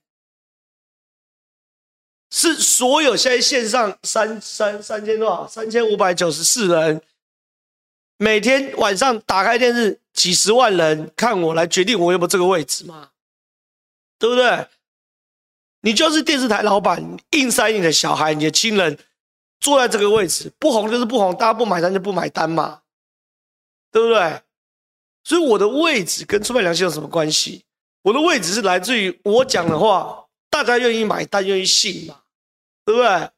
[2.30, 5.48] 是所有现在线上三三三千多少？
[5.48, 7.02] 三千五百九十四人，
[8.18, 13.12] 每天晚上打开电视，几十万人看我来决定我有没有这个位置嘛？
[14.20, 14.68] 对不对？
[15.82, 19.00] 你就是电视台老板，硬塞你的小孩、你的亲人
[19.62, 22.82] 坐在这个位置，不红就是不红，大家不买单就不买单嘛，
[23.90, 24.42] 对不对？
[25.24, 27.63] 所以我的位置跟出卖良心有什么关系？
[28.02, 30.27] 我的位置是来自于我讲的话。
[30.50, 32.22] 大家愿意买单，愿意信嘛？
[32.86, 33.30] 对不对？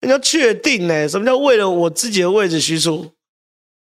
[0.00, 1.08] 人家确定呢？
[1.08, 3.12] 什么叫为了我自己的位置许褚？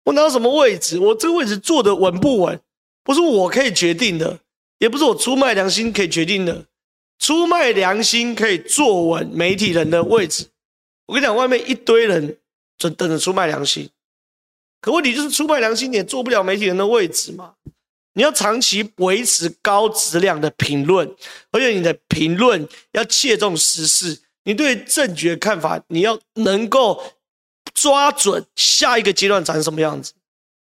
[0.03, 0.97] 我拿什么位置？
[0.99, 2.59] 我这个位置坐得稳不稳？
[3.03, 4.39] 不是我可以决定的，
[4.79, 6.65] 也不是我出卖良心可以决定的。
[7.19, 10.47] 出卖良心可以坐稳媒体人的位置。
[11.07, 12.37] 我跟你讲，外面一堆人
[12.77, 13.89] 就等着出卖良心，
[14.81, 17.53] 可问题就是出卖良心也坐不了媒体人的位置嘛。
[18.17, 21.07] 你要长期维持高质量的评论，
[21.51, 24.19] 而且你的评论要切中时事。
[24.41, 27.13] 你对政局的看法，你要能够
[27.75, 30.13] 抓准下一个阶段长什么样子。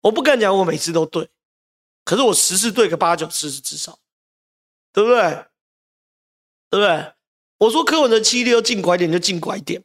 [0.01, 1.29] 我不敢讲我每次都对，
[2.05, 4.01] 可是我十次对个八九次是至少，
[4.93, 5.21] 对不对？
[6.71, 7.12] 对不对？
[7.59, 9.81] 我说柯文哲七六进拐点就进拐点，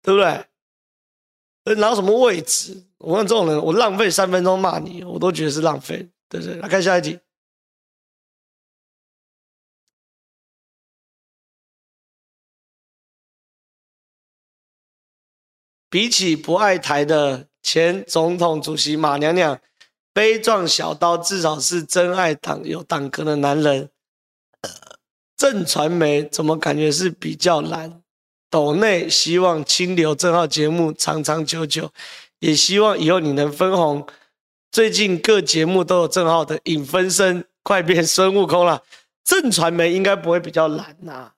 [0.00, 1.74] 对不对？
[1.74, 2.82] 拿什么位置？
[2.96, 6.08] 我看这种人，我浪费三分钟骂你，我都觉得是浪费。
[6.30, 7.18] 对对，来看下一题。
[15.88, 19.60] 比起不爱台的前总统主席马娘娘，
[20.12, 23.90] 悲壮小刀至少是真爱党有党格的男人。
[25.36, 28.00] 正传媒怎么感觉是比较难？
[28.48, 31.92] 斗内希望清流正号节目长长久久，
[32.38, 34.06] 也希望以后你能分红。
[34.70, 38.84] 最近各节目都有郑浩的影分身，快变孙悟空了。
[39.24, 41.34] 震传媒应该不会比较蓝呐、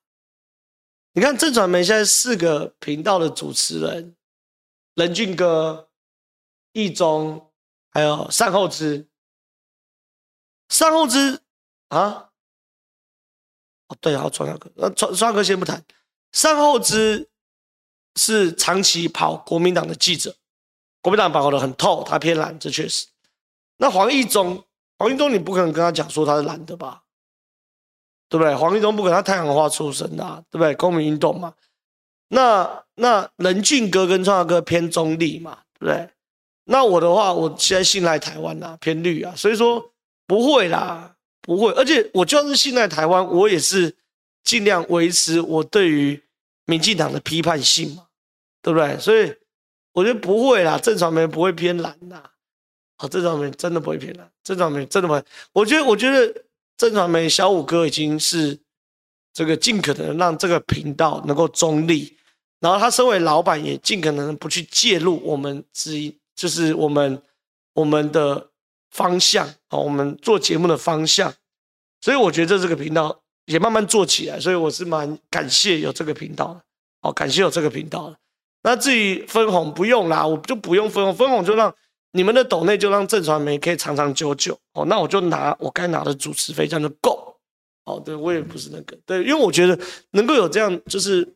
[1.15, 4.17] 你看正传媒现在四个频道的主持人，
[4.95, 5.91] 任俊哥、
[6.73, 7.51] 易中，
[7.91, 9.09] 还有善后之。
[10.69, 11.41] 善后之
[11.89, 12.31] 啊，
[13.89, 15.85] 哦对，还有创哥，那创创哥先不谈。
[16.33, 17.29] 善后之
[18.17, 20.35] 是长期跑国民党的记者，
[21.03, 23.07] 国民党跑得很透，他偏蓝，这确实。
[23.83, 24.63] 那黄义中，
[24.97, 27.03] 黄义中你不可能跟他讲说他是蓝的吧？
[28.29, 28.55] 对不对？
[28.55, 30.73] 黄义中不可能，他太阳花出身的、啊，对不对？
[30.77, 31.53] 公民运动嘛。
[32.29, 36.09] 那那任俊哥跟创华哥偏中立嘛，对不对？
[36.67, 39.91] 那我的话，我现在信赖台湾啊，偏绿啊，所以说
[40.29, 41.73] 不会啦，不会。
[41.73, 43.97] 而且我就算是信赖台湾，我也是
[44.45, 46.23] 尽量维持我对于
[46.67, 48.07] 民进党的批判性嘛，
[48.63, 48.97] 对不对？
[49.01, 49.35] 所以
[49.93, 52.23] 我觉得不会啦，正常人不会偏蓝呐。
[53.03, 55.25] 好，正传媒真的不会偏蓝，正传媒真的不会。
[55.53, 56.33] 我觉得，我觉得
[56.77, 58.57] 郑传媒小五哥已经是
[59.33, 62.17] 这个尽可能让这个频道能够中立。
[62.61, 67.21] 然后他身为老板，也尽可能不去介入我们之，就是我们
[67.75, 68.51] 我们的
[68.93, 71.35] 方向啊，我们做节目的方向。
[72.01, 76.63] 所以我觉得这个频道也慢慢做起来，所以我是蛮感谢有这个频道的，
[77.01, 78.17] 好，感谢有这个频道的。
[78.63, 81.75] 那至于分红不用啦，我就不用分红，分红就让
[82.13, 84.85] 你们的抖内就让震传媒可以长长久久哦。
[84.87, 87.37] 那我就拿我该拿的主持费，这样就够。
[87.85, 89.79] 哦，对我也不是那个，对，因为我觉得
[90.13, 91.29] 能够有这样就是。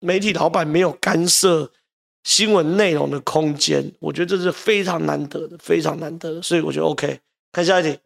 [0.00, 1.72] 媒体老板没有干涉
[2.24, 7.20] 新闻内容的空间，我觉得这是非常难得的，非常难得的，所以我觉得 OK。
[7.52, 7.98] 看下一题，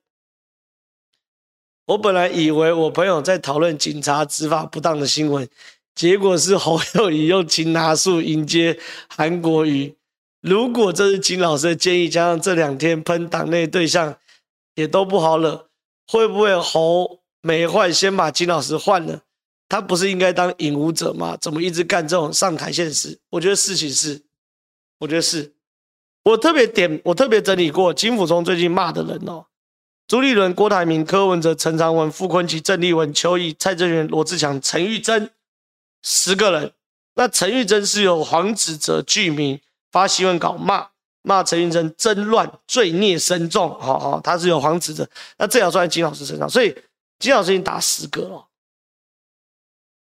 [1.86, 5.48] 我本来以为我朋友在讨论警察执法不当的新闻，
[5.96, 9.92] 结果是侯友宜用擒拿术迎接韩国瑜。
[10.48, 14.16] 如果这是金老师的建议，加上这两天喷党内对象
[14.74, 15.68] 也都不好惹，
[16.06, 19.20] 会不会侯没换，先把金老师换了？
[19.68, 21.36] 他不是应该当引武者吗？
[21.38, 23.18] 怎么一直干这种上台现实？
[23.28, 24.22] 我觉得事情是，
[25.00, 25.52] 我觉得是，
[26.22, 29.44] 我特别点，我特别整理过金溥聪最近骂的人哦，
[30.06, 35.30] 朱立伦、郭台铭、柯文哲、陈长文、傅昆萁、郑丽文、邱毅、蔡正元、罗志强、陈玉珍，
[36.02, 36.72] 十个人。
[37.14, 39.60] 那陈玉珍是由黄子哲具名
[39.98, 40.88] 发新闻稿骂
[41.22, 46.74] 骂陈云珍争乱罪孽深重，好好，他是有黄子的，那这要算在金老师身上，所以
[47.18, 48.44] 金老师已经打十个了。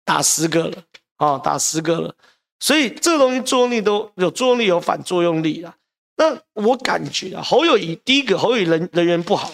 [0.04, 0.82] 打十个了
[1.16, 2.12] 啊，打十个了，
[2.58, 5.76] 所以这个东西作用力都有作用力，有反作用力啊。
[6.16, 9.52] 那我感觉啊，侯友宜第一个侯友宜人人缘不好，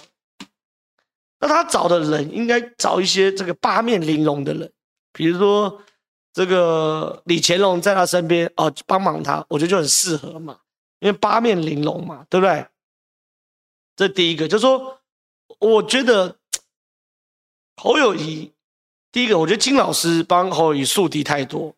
[1.38, 4.72] 那他找的人应该找一些这个八面玲珑的人，
[5.12, 5.82] 比如说
[6.38, 10.60] 这个李乾隆在他身边哦，帮忙他，我觉得就很适合嘛，
[11.00, 12.64] 因为八面玲珑嘛，对不对？
[13.96, 15.00] 这第一个就是说，
[15.58, 16.36] 我觉得
[17.74, 18.52] 侯友宜。
[19.10, 21.74] 第一个，我觉得金老师帮侯友宜树敌太多，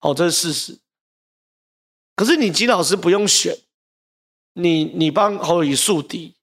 [0.00, 0.78] 哦，这是事实。
[2.16, 3.56] 可是你金老师不用选，
[4.54, 6.34] 你你帮侯友宜树敌，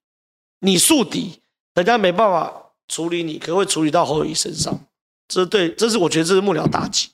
[0.60, 1.42] 你树敌，
[1.74, 4.86] 人家没办法处理你，可会处理到侯友宜身上。
[5.26, 7.10] 这对，这是我觉得这是幕僚大忌，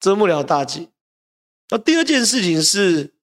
[0.00, 0.90] 遮不了大吉。
[1.68, 3.14] 那第二件事情是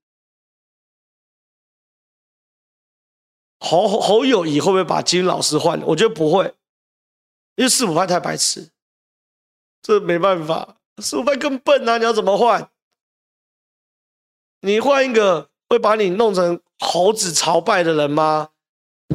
[3.59, 5.81] 侯侯友宜会不会把金老师换？
[5.83, 6.53] 我觉得不会。
[7.55, 8.71] 因为四五派太白痴，
[9.83, 11.99] 这没办法，四五派更笨啊！
[11.99, 12.71] 你要怎么换？
[14.61, 18.49] 你换一个会把你弄成猴子朝拜的人吗？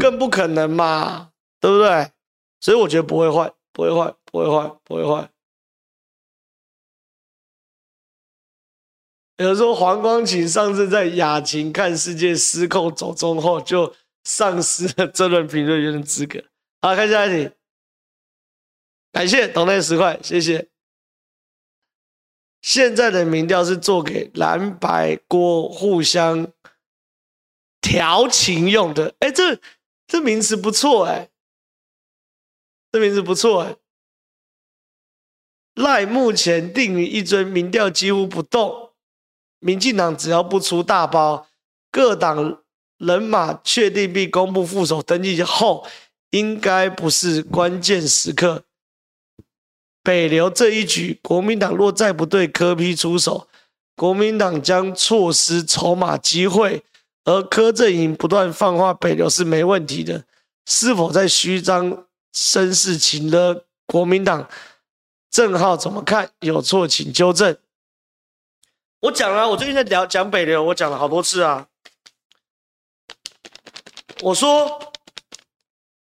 [0.00, 2.12] 更不可能嘛，对不对？
[2.60, 5.32] 所以我觉得不会换，不会换，不会换，不会换。
[9.38, 16.42] 有时候黄光芹上次在雅琴看世界失控走中后，就丧失了这轮评论员的资格。
[16.82, 17.54] 好，看下一题。
[19.12, 20.68] 感谢董内十块，谢谢。
[22.60, 26.52] 现在的民调是做给蓝白锅互相
[27.80, 29.60] 调情用的，哎，这
[30.08, 31.30] 这名词不错，哎，
[32.90, 33.76] 这名词不错，哎。
[35.74, 38.87] 赖目前定于一尊，民调几乎不动。
[39.60, 41.46] 民进党只要不出大包，
[41.90, 42.62] 各党
[42.98, 45.86] 人马确定并公布副手登记后，
[46.30, 48.64] 应该不是关键时刻。
[50.02, 53.48] 北流这一局，国民党若再不对柯批出手，
[53.94, 56.82] 国民党将错失筹码机会。
[57.24, 60.24] 而柯阵营不断放话北流是没问题的，
[60.64, 64.48] 是否在虚张声势请了国民党？
[65.30, 66.30] 郑浩怎么看？
[66.40, 67.54] 有错请纠正。
[69.00, 71.68] 我讲了，我最近在聊讲北流，我讲了好多次啊。
[74.22, 74.92] 我说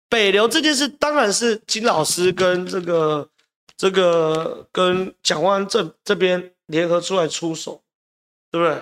[0.08, 3.28] 北流这件事，当然是金老师跟这个。
[3.74, 7.82] 这个跟蒋万这这边联合出来出手，
[8.48, 8.80] 对不对？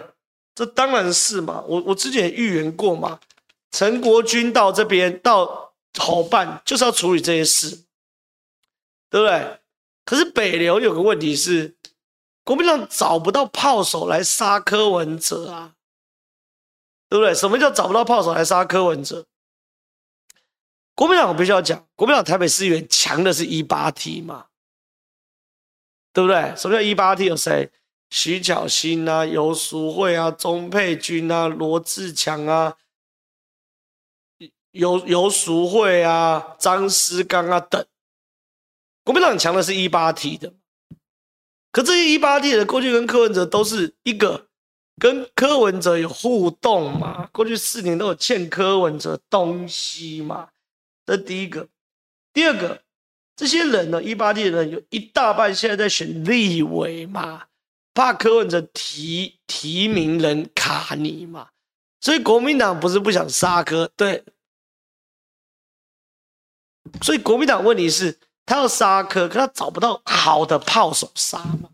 [0.55, 3.19] 这当然是嘛，我我之前也预言过嘛，
[3.71, 7.85] 陈国军到这边到好办就是要处理这些事，
[9.09, 9.61] 对不对？
[10.05, 11.75] 可是北流有个问题是，
[12.51, 15.76] 国民党找不到炮手来杀柯文哲啊，
[17.09, 17.32] 对不对？
[17.32, 19.24] 什么叫找不到炮手来杀柯文哲？
[20.96, 24.48] 国民党我必须要讲，国民党台北市议员强的是一八 T 嘛，
[26.12, 26.53] 对不对？
[26.57, 27.26] 什么叫一八 T？
[27.26, 27.70] 有谁？
[28.11, 32.76] 徐巧芯啊，游淑慧啊，钟佩君啊，罗志强啊，
[34.72, 37.86] 游游淑慧啊，张思刚啊等。
[39.05, 40.53] 国民党强的是一八 T 的，
[41.73, 44.49] 可这些一八 T 的过去跟柯文哲都是一个
[44.99, 50.51] 跟柯文哲有互动嘛，过去四年都有欠柯文哲东西嘛，
[51.07, 51.68] 这第一个。
[52.33, 52.83] 第二个，
[53.35, 57.45] 这些人呢，一八 T 的人有一大半现在在选立委嘛。
[57.93, 61.49] 怕柯文哲提提名人卡你嘛，
[62.01, 64.25] 所以国民党不是不想杀柯，对，
[67.03, 68.16] 所以国民党问题是，
[68.51, 71.70] 他要杀可，可他找不到好的炮手杀嘛，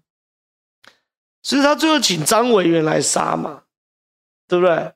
[1.42, 3.64] 所以他最后请张委员来杀嘛，
[4.46, 4.94] 对不对？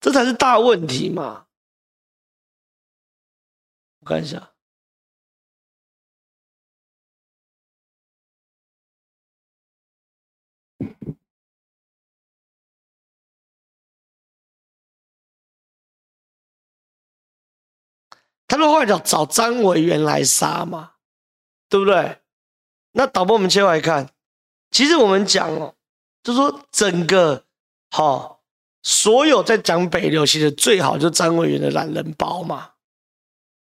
[0.00, 1.46] 这才是大问题嘛，
[4.00, 4.53] 我看一下。
[18.46, 20.92] 他的话叫找张委员来杀嘛，
[21.68, 22.18] 对不对？
[22.92, 24.10] 那导播我们切来看，
[24.70, 25.74] 其实我们讲哦，
[26.22, 27.44] 就说整个
[27.90, 28.36] 好、哦，
[28.82, 32.70] 所有在讲北流，其实最好就是张委员的懒人包嘛。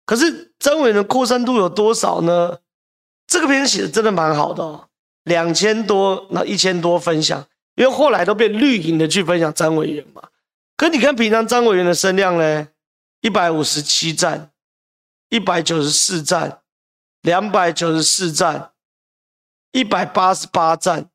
[0.05, 2.59] 可是张委员的扩散度有多少呢？
[3.26, 4.89] 这个篇写的真的蛮好的哦，
[5.24, 10.22] 两千多，那一千多分享，因为后来都变绿营的去分享张委员嘛。
[10.76, 12.68] 可你看平常张委员的声量呢，
[13.22, 14.51] 一百五十七赞。
[15.30, 16.61] 一百九十四赞，
[17.21, 18.71] 两百九十四赞，
[19.71, 21.09] 一百八十八赞，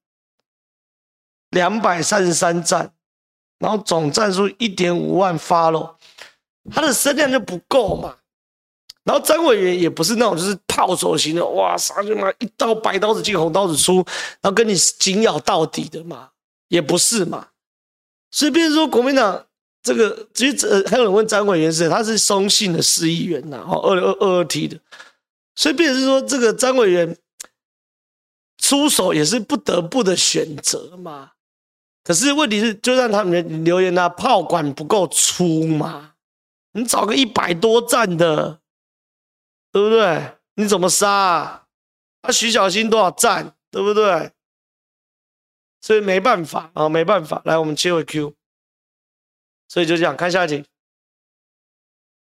[1.50, 2.92] 两百三十三赞，
[3.58, 5.96] 然后总赞数一点五万 follow，
[6.70, 8.18] 他的声量就不够嘛。
[9.04, 13.96] 然后张委员也不是那种就是炮手型的，哇，啥就嘛一刀白刀子进红刀子出，
[14.40, 16.30] 然后跟你紧咬到底的嘛，
[16.68, 17.48] 也不是嘛。
[18.30, 19.46] 所以，比如说国民党。
[19.82, 24.78] 这个其实呃，还有人问张委员是，他是松信的市议员呐，哦，二二二二 T 的，
[25.56, 27.16] 所以变成是说，这个张委员
[28.58, 31.32] 出手也是不得不的选择嘛。
[32.04, 36.14] 可是问题是，就让他们留言啊，炮管不够粗嘛，
[36.72, 38.60] 你找个一百多赞的，
[39.72, 40.36] 对不对？
[40.54, 41.64] 你怎么杀啊？
[42.20, 44.30] 啊，徐小新多少赞，对不对？
[45.80, 47.42] 所以没办法啊，没办法。
[47.44, 48.34] 来，我们切回 Q。
[49.72, 50.66] 所以就这样，看下一题。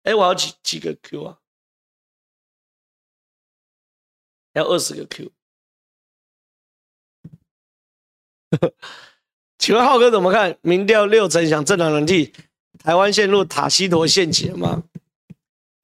[0.04, 1.40] 哎，我要几几个 Q 啊？
[4.54, 5.32] 要二十个 Q。
[9.58, 10.56] 请问浩哥怎么看？
[10.62, 12.32] 民调六成想政党轮替，
[12.78, 14.84] 台湾陷入塔西佗陷阱吗？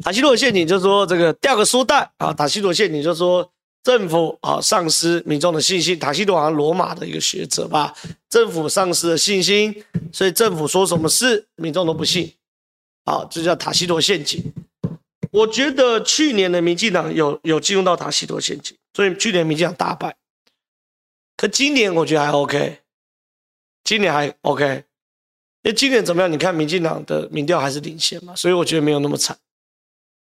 [0.04, 3.52] 塔西佗陷阱就是说这个掉个书袋啊，塔西佗陷阱就是说。
[3.82, 5.98] 政府啊，丧失民众的信心。
[5.98, 7.96] 塔西佗好像罗马的一个学者吧？
[8.30, 12.34] 政府丧失了信心，所以政府说什么事，民众都不信。
[13.06, 14.44] 好，这叫塔西佗陷阱。
[15.32, 20.16] 我觉得去年的民进党有有进入到塔西佗陷阱，所以去年民进党大败。
[21.38, 22.80] 可今年我觉得还 OK，
[23.84, 24.84] 今年还 OK，
[25.64, 26.32] 因为今年怎么样？
[26.32, 29.38] 你看民进党的民调还是领先嘛，所以我觉得没有那么惨。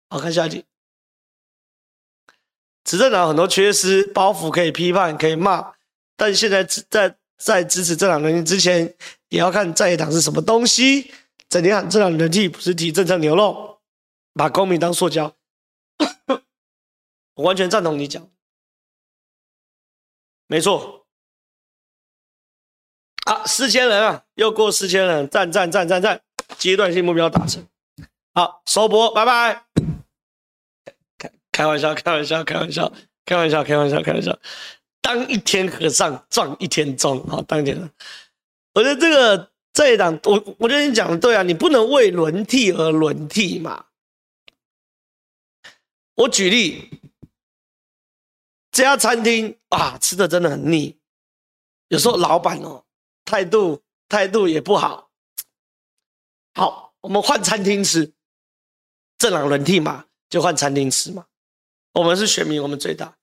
[0.09, 0.65] 好，看下一题。
[2.85, 5.73] 执政党很多缺失，包袱可以批判，可以骂，
[6.17, 8.95] 但现在在在支持政党轮替之前，
[9.29, 11.13] 也要看在野党是什么东西。
[11.49, 13.79] 整天喊政党轮替，不是提政策牛肉，
[14.35, 15.35] 把公民当塑胶。
[17.35, 18.29] 我完全赞同你讲，
[20.47, 21.07] 没错。
[23.25, 26.21] 啊，四千人啊，又过四千人，赞赞赞赞赞，
[26.59, 27.65] 阶段性目标达成。
[28.35, 29.72] 好，收播，拜拜。
[31.53, 32.93] 开玩笑，开玩笑，开玩笑，
[33.27, 34.37] 开玩笑，开玩笑，开玩笑。
[35.03, 37.91] 当一天和尚撞一天钟，好，当一天。
[38.73, 43.85] 我觉得这个这一档，我我觉得你讲的对啊，你不能为轮替而轮替嘛。
[46.15, 46.89] 我举例，
[48.71, 50.97] 这家餐厅啊，吃的真的很腻，
[51.89, 52.85] 有时候老板哦
[53.25, 55.11] 态度态度也不好。
[56.55, 58.13] 好，我们换餐厅吃，
[59.19, 61.27] 政党轮替嘛，就换餐厅吃嘛。
[61.93, 63.15] 我们是选民，我们最大。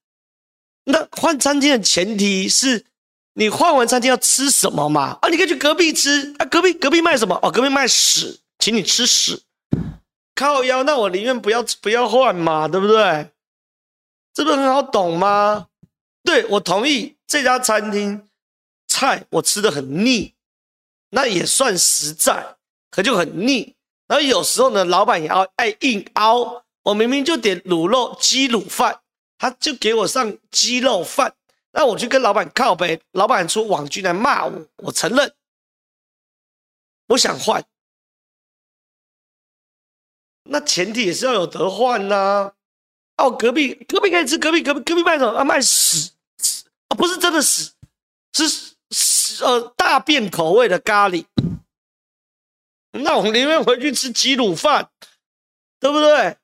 [0.86, 2.86] 那换餐厅的前提是
[3.34, 5.17] 你换完餐厅要吃什么嘛？
[5.22, 7.39] 啊，你可以去隔壁吃啊，隔壁隔壁卖什么？
[7.41, 9.41] 哦，隔壁卖屎，请你吃屎。
[10.36, 13.30] 靠腰，那我宁愿不要不要换嘛，对不对？
[14.34, 15.67] 这不是很好懂吗？
[16.24, 18.28] 对，我同意，这家餐厅
[18.88, 20.34] 菜我吃的很腻，
[21.09, 22.55] 那也算实在，
[22.89, 23.76] 可就很腻。
[24.07, 29.01] 然后有时候呢，老板也要爱硬凹，我明明就点卤肉鸡卤饭，
[29.38, 31.36] 他就给我上鸡肉饭，
[31.71, 35.34] 那我去跟老板靠北，老板出网军来骂我，我承认，
[37.07, 37.63] 我想换，
[40.43, 42.53] 那前提也是要有得换呐、啊。
[43.17, 45.43] 哦，隔壁隔壁可以吃，隔壁隔壁隔壁卖什么啊？
[45.43, 46.95] 卖屎屎啊？
[46.95, 47.73] 不是真的屎，
[48.34, 48.47] 是
[48.91, 51.25] 屎呃大便口味的咖喱。
[52.91, 54.89] 那我宁愿回去吃鸡卤饭，
[55.80, 56.38] 对不对？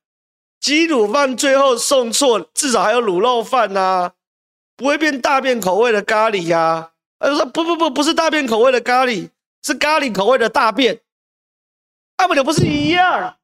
[0.66, 4.14] 鸡卤饭最后送错，至少还有卤肉饭呐、啊，
[4.76, 6.92] 不会变大便口味的咖喱呀、啊。
[7.20, 9.30] 他说不不不，不是大便口味的咖喱，
[9.62, 11.00] 是咖喱口味的大便。
[12.18, 13.38] 啊不就不是一样？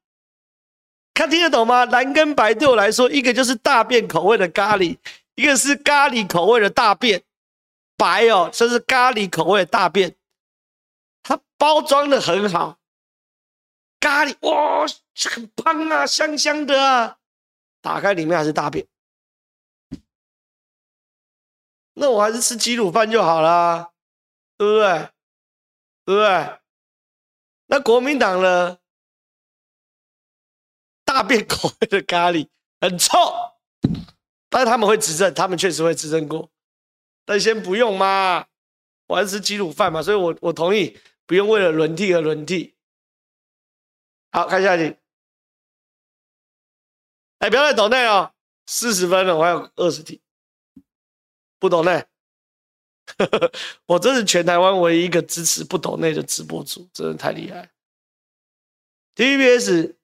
[1.14, 1.84] 看听得懂吗？
[1.84, 4.98] 蓝跟白对我来说，一个就是大便口味的咖喱，
[5.36, 7.22] 一个是咖喱口味的大便。
[7.96, 10.16] 白哦，这是咖喱口味的大便，
[11.22, 12.78] 它包装的很好。
[14.00, 14.84] 咖喱哇，
[15.30, 17.18] 很棒啊，香香的啊！
[17.80, 18.86] 打开里面还是大便，
[21.94, 23.92] 那我还是吃鸡卤饭就好了，
[24.56, 25.10] 对不对？
[26.04, 26.60] 对不对？
[27.66, 28.78] 那国民党呢？
[31.04, 32.48] 大便口味的咖喱
[32.80, 33.10] 很臭，
[34.48, 36.50] 但是他们会执政，他们确实会执政过，
[37.26, 38.46] 但先不用嘛，
[39.08, 42.74] 我还是吃鸡卤饭嘛，所以我我同意，不用为了轮替而轮替。
[44.30, 44.96] 好，看下去。
[47.42, 48.32] 哎，不要再抖内哦，
[48.66, 50.20] 四十分了，我还有二十题，
[51.58, 52.04] 不抖内。
[53.86, 57.68] 我这是全台湾唯一一个支持不抖内的直播主，真的太厉害。
[59.16, 59.96] TVBS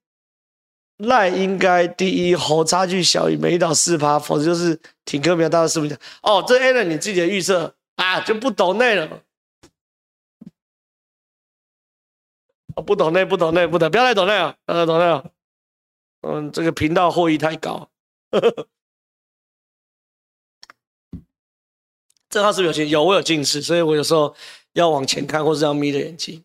[0.97, 5.97] 赖应该第一，侯差距小于美丽岛四趴，否则就是挺柯苗大的视频。
[6.22, 9.22] 哦，这 A 了你自己的预测啊，就不抖内了。
[12.84, 15.38] 不懂内，不懂内，不懂，不要再懂内了，不要再懂内了。
[16.23, 17.89] 嗯，这个频道获益太高。
[22.31, 22.89] 这套是不是有近？
[22.89, 24.35] 有，我有近视，所以我有时候
[24.75, 26.45] 要往前看，或是要眯着眼睛。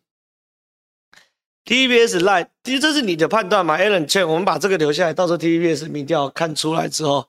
[1.66, 7.28] TVBS Live，其实这是你的判断嘛？Alan Chen，我们把这个留下来，到时候 TVBS 民调看出来之后，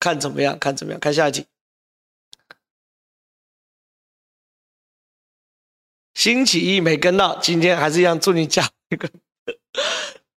[0.00, 0.58] 看怎么样？
[0.58, 1.00] 看怎么样？
[1.00, 1.46] 看下一集。
[6.14, 9.10] 星期一没跟到，今天还是一样祝你加一个。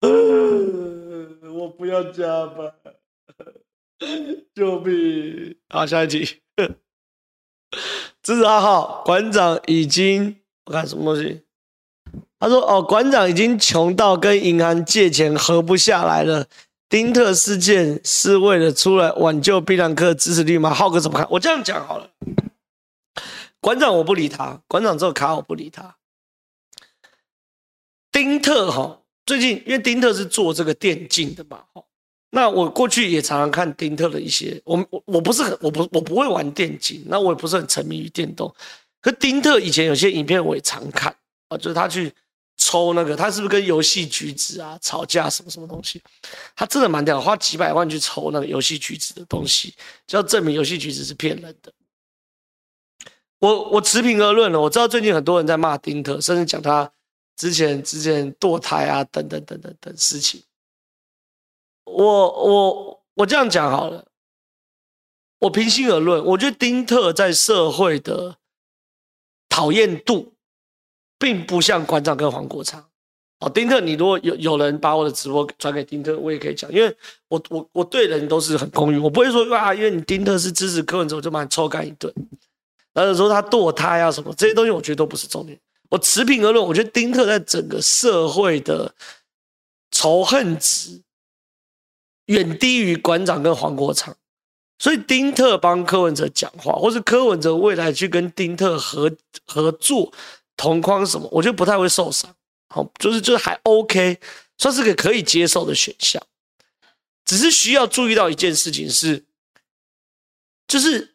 [1.53, 2.73] 我不要加班，
[4.55, 5.55] 救命！
[5.69, 6.41] 好，下一题。
[8.21, 11.43] 支持阿浩馆长已经，我看什么东西？
[12.39, 16.47] 他说：“哦，馆长已经穷到跟银行借钱合不下来了。
[16.89, 20.73] 丁特事件是为了出来挽救槟榔客支持率吗？
[20.73, 21.27] 浩哥怎么看？
[21.31, 22.09] 我这样讲好了。”
[23.61, 25.95] 馆长我不理他，馆长这个卡我不理他。
[28.11, 31.63] 丁特哈，最近因为丁特是做这个电竞的嘛，
[32.31, 38.53] 那我过去也常常看丁特的一些，我我我不是很我不我不会玩电竞，那我也不是很沉迷于电动。
[39.01, 41.15] 可丁特以前有些影片我也常看
[41.49, 42.11] 啊，就是他去
[42.57, 46.01] 抽那个，他是不是跟游戏橘子啊吵架什么什么东西？
[46.55, 49.73] 他真的蛮屌，花几百万去抽那个游戏橘子的东西，
[50.07, 51.71] 就要证明游戏橘子是骗人的。
[53.39, 56.89] 我我持平而论了，我知道最近很多人在骂丁特，甚至讲他
[57.35, 60.41] 之前之前堕胎啊等等等等等事情。
[61.85, 62.03] 我
[62.43, 64.05] 我我这样讲好了，
[65.39, 68.37] 我平心而论，我觉得丁特在社会的
[69.49, 70.33] 讨厌度，
[71.19, 72.89] 并不像馆长跟黄国昌。
[73.39, 76.95] 哦，丁特，你如果有有人把我的直播转给丁特，我也可以讲，因为
[77.27, 82.13] 我我我对人都是很公允，我不会说哇，因为你丁特是支持柯文哲，我就把你抽干一顿。
[82.93, 85.59] 然后说他堕胎啊什么这些东西，我觉得都不是重点。
[85.93, 88.95] 我持平而论，我觉得丁特在整个社会的
[89.91, 91.03] 仇恨值
[92.25, 94.15] 远低于馆长跟黄国昌，
[94.79, 99.15] 所以丁特帮柯文哲讲话，或是柯文哲未来去跟丁特合
[99.45, 100.11] 合作
[100.57, 102.35] 同框什么，我觉得不太会受伤。
[102.69, 104.19] 好，就是就是还 OK，
[104.57, 106.19] 算是个可以接受的选项。
[107.23, 109.23] 只是需要注意到一件事情是，
[110.67, 111.11] 就是。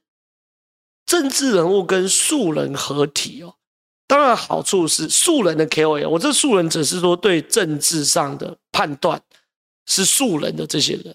[1.09, 3.57] 政治人物跟素人合体哦，
[4.09, 9.23] 当然好处是素人的 KOL，我这素人只是说对政治上的判断
[9.85, 11.15] 是素人的这些人，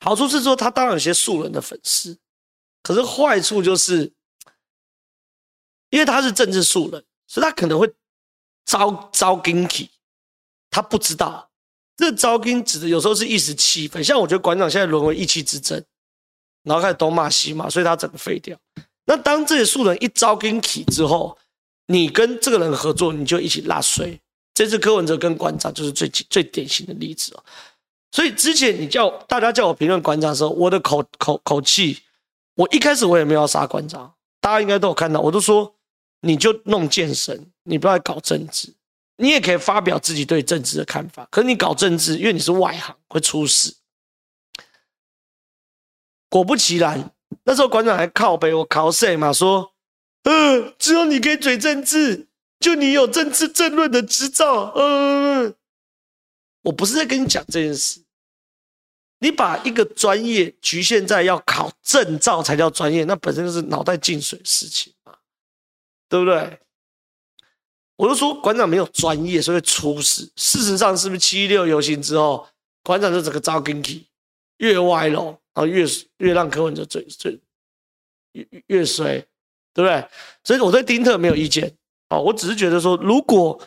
[0.00, 2.18] 好处是说他当然有些素人的粉丝，
[2.82, 4.12] 可是坏处就是，
[5.90, 7.88] 因为他是政治素人，所以他可能会
[8.64, 9.88] 招招惊喜，
[10.70, 11.48] 他不知道
[11.96, 15.80] 这个招惊指的有时候是一时气愤，像我觉得馆长现在沦为意气之争，
[16.64, 18.58] 然后开始东骂西骂，所以他整个废掉。
[19.08, 21.36] 那当这些素人一招跟起之后，
[21.86, 24.20] 你跟这个人合作，你就一起拉水。
[24.52, 27.42] 这次柯文哲跟馆长就是最最典型的例子哦。
[28.12, 31.98] 所以之前你叫大家叫我评论馆长的时候，我的口口口气，
[32.54, 35.74] 我一开始我也没有要杀馆长，大家应该都有看到，我都说
[36.20, 38.74] 你就弄健身，你不要搞政治，
[39.16, 43.74] 你也可以发表自己对政治的看法，可是你搞政治，因为你是外行，会出事。
[46.28, 47.10] 果不其然，
[47.48, 49.72] 那时候馆长还靠北我靠谁嘛，说，
[50.24, 52.28] 嗯、呃，只有你可以嘴政治，
[52.60, 55.54] 就你有政治政论的执照，嗯、呃。
[56.64, 58.02] 我不是在跟你讲这件事，
[59.20, 65.14] 你把一个专业局限在要考证照才叫专业，那本身就是脑袋进水的事情嘛，
[66.06, 66.58] 对不对？
[67.96, 70.30] 我就说馆长没有专业，所以会出事。
[70.36, 72.46] 事实上，是不是七一六游行之后，
[72.82, 74.06] 馆长就整个招跟起，
[74.58, 75.84] 越歪了，然后越
[76.18, 77.40] 越让柯文哲最最
[78.30, 79.18] 越越衰，
[79.74, 80.08] 对不对？
[80.44, 81.76] 所以我对丁特没有意见
[82.08, 83.60] 啊，我只是觉得说，如果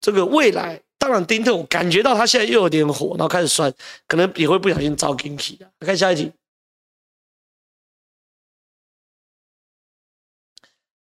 [0.00, 0.82] 这个未来。
[1.00, 3.72] 当然，丁特，我感觉到他现在又有点火，然后开始酸，
[4.08, 5.70] 可能也会不小心遭惊喜的。
[5.78, 6.32] 看下一题，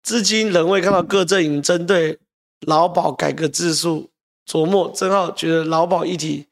[0.04, 2.20] 至今仍未看到各阵营针对
[2.68, 4.10] 劳保改革自述
[4.46, 4.92] 琢磨。
[4.92, 6.49] 正皓觉得劳保议题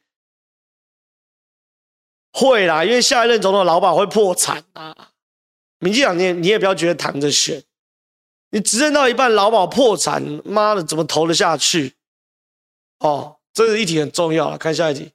[2.40, 5.14] 会啦，因为下一任总统老保会破产啊。
[5.80, 7.64] 民进党你你也不要觉得躺着选，
[8.52, 11.96] 你执政到一半老保破产，妈的，怎么投得下去？
[13.00, 14.58] 哦，这个议题很重要了。
[14.60, 15.12] 看下一题。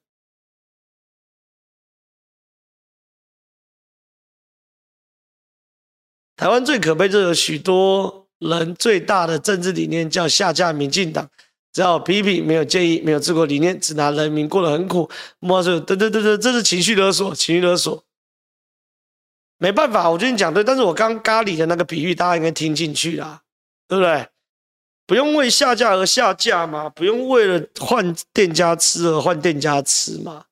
[6.37, 11.31] 台湾最可悲，就有许多人最大的政治理念叫下架民进党，
[11.73, 15.11] 只要批评，没有建议，没有治国理念，只拿人民过得很苦。
[15.39, 18.05] 莫说，对对对对，这是情绪勒索，情绪勒索。
[19.59, 23.43] 没办法，我觉得你讲对，但是我刚咖喱的那个比喻，大家应该听进去啦，
[23.89, 24.27] 对不对？
[25.07, 30.45] 不用为下架而下架嘛，不用为了换店家吃而换店家吃嘛，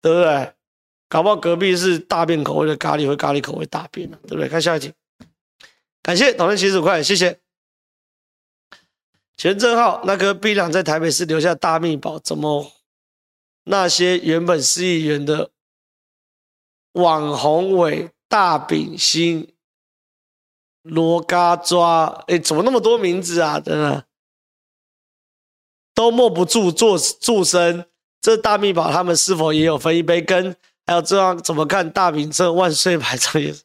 [0.00, 0.52] 对不对？
[1.08, 4.48] 搞不好隔壁是大便口味的咖喱，会咖喱口味大便了，对不对？
[4.48, 4.92] 看下一题，
[6.02, 7.38] 感谢讨论七十五块，谢谢。
[9.40, 12.72] 钱正浩，那颗槟榔在台北市留下大秘宝，怎么
[13.64, 15.50] 那些原本市议员的
[16.92, 19.54] 网红伟大饼心？
[20.82, 23.58] 罗嘎抓，哎，怎么那么多名字啊？
[23.58, 24.04] 真的
[25.94, 27.86] 都默不住做助声。
[28.20, 30.54] 这大秘宝他们是否也有分一杯羹？
[30.84, 33.56] 还有这样怎么看大饼这万岁牌这样？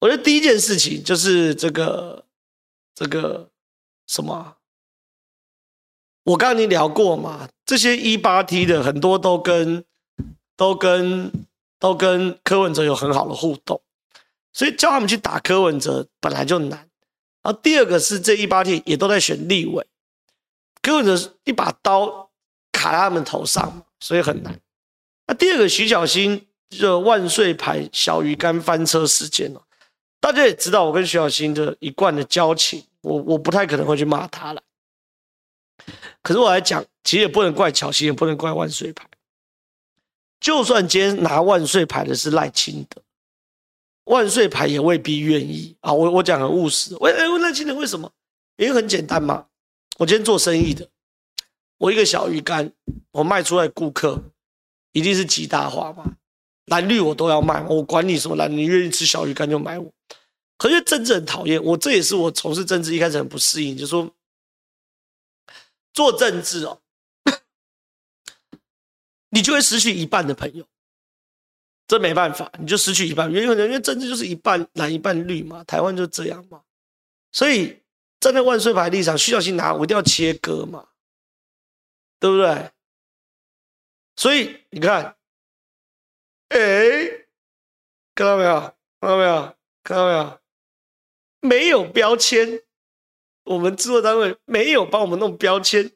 [0.00, 2.24] 我觉得第一件事情就是这个
[2.94, 3.50] 这个
[4.08, 4.56] 什么？
[6.24, 9.84] 我刚跟你聊过嘛，这些一八 T 的很多都跟
[10.56, 11.30] 都跟
[11.78, 13.80] 都跟柯文哲有很好的互动。
[14.52, 16.78] 所以叫他们去打柯文哲本来就难，
[17.42, 19.86] 然后第二个是这一八 T 也都在选立委，
[20.82, 22.30] 柯文哲一把刀
[22.72, 24.58] 卡在他们头上，所以很难。
[25.28, 29.62] 那第二个徐小新这万岁牌小鱼干翻车事件哦，
[30.18, 34.62] 大家也知道我跟徐小新的一贯的交情，我我不太可能会去骂他了。
[36.22, 39.06] 可是我来讲，其实也不能怪巧芯，也不能怪万岁牌。
[40.40, 43.02] 就算今天拿万岁牌的是赖清德。
[44.04, 45.92] 万岁牌也未必愿意啊！
[45.92, 48.10] 我我讲很务实，我哎问赖清德为什么？
[48.56, 49.46] 因为很简单嘛，
[49.98, 50.88] 我今天做生意的，
[51.76, 52.72] 我一个小鱼干，
[53.10, 54.18] 我卖出来顾客
[54.92, 56.16] 一定是极大化嘛，
[56.64, 59.92] 蓝绿我都要卖，我管你什么蓝，你愿意吃小鱼干就买我。
[60.58, 64.12] 可是政治很讨厌我，这也是我从事政治一开始很不适应，就是说
[65.94, 66.82] 做政治哦，
[69.30, 70.66] 你就会失去一半的朋友。
[71.86, 73.32] 这没办法，你就失去一半。
[73.32, 76.62] 原因因为政治就是一半蓝一半绿嘛，台湾就这样嘛。
[77.32, 77.82] 所以
[78.20, 80.86] 站在万岁牌立场，需要去拿我一定要切割嘛，
[82.18, 82.70] 对不对？
[84.16, 85.16] 所以你看，
[86.48, 86.58] 哎，
[88.14, 88.60] 看到没有？
[89.00, 89.56] 看到没有？
[89.82, 90.40] 看到没有？
[91.40, 92.62] 没有标签，
[93.44, 95.90] 我们制作单位没有帮我们弄标签，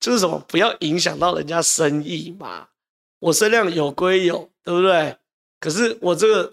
[0.00, 0.38] 就是什么？
[0.48, 2.68] 不要影响到人家生意嘛。
[3.20, 4.50] 我声量有归有。
[4.68, 5.16] 对不对？
[5.60, 6.52] 可是我这个，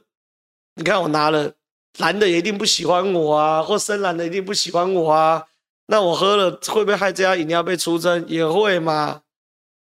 [0.76, 1.52] 你看我拿了
[1.98, 5.46] 蓝的也一定不喜欢我啊，或深蓝的一定不喜欢我啊。
[5.88, 8.26] 那我喝了会不会害这家饮料被出征？
[8.30, 9.24] 也会嘛，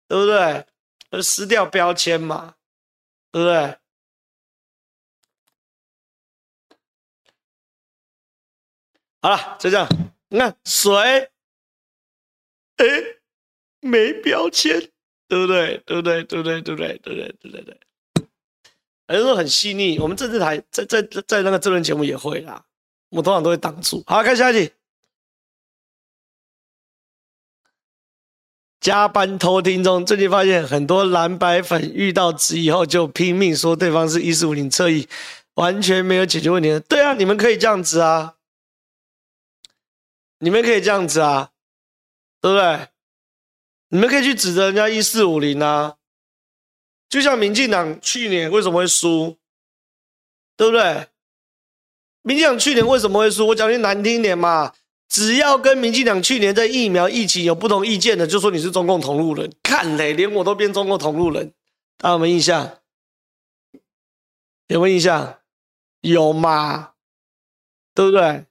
[0.09, 0.67] 对不对？
[1.11, 2.57] 而撕掉标签嘛，
[3.31, 3.77] 对不对？
[9.25, 9.89] 好了，就这样。
[10.29, 10.95] 你看水，
[12.77, 12.87] 哎，
[13.81, 14.79] 没标签，
[15.27, 15.83] 对不对？
[15.87, 16.23] 对不对？
[16.25, 16.61] 对不对？
[16.61, 16.99] 对不对？
[16.99, 17.35] 对不对？
[17.41, 17.81] 对对对。
[19.09, 22.67] 有时候很细腻，我们政治台在在在，那个政论节目也会啦，
[23.09, 24.05] 我通常都会挡住。
[24.07, 24.71] 好，看下一题。
[28.79, 35.09] 加班偷听中，最近发现很多蓝白粉遇到质疑后就拼命说对方是一四五零侧翼，
[35.55, 36.79] 完全没有解决问题的。
[36.81, 38.35] 对啊，你们可以这样子啊，
[40.39, 41.51] 你们可以这样子啊，
[42.41, 42.89] 对不对？
[43.89, 45.97] 你们可以去指责人家一四五零啊，
[47.09, 49.39] 就像民进党去年为什么会输，
[50.57, 51.09] 对不对？
[52.23, 53.47] 民进党去年为什么会输？
[53.49, 54.73] 我讲句难听点嘛。
[55.07, 59.53] 只要跟民进党去年在疫苗疫情有不同意见的，就说你是中共同路人。
[59.63, 61.53] 看嘞，连我都变中共同路人，
[61.99, 62.79] 大家有没有印象？
[64.67, 65.39] 有没有印象？
[66.01, 66.95] 有吗？
[67.95, 68.47] 对不对？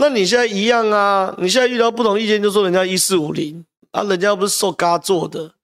[0.00, 1.34] 那你现在一样啊？
[1.36, 5.54] 你现在遇到不同意见，就说人家一四五零啊，人家又不是受嘎做的，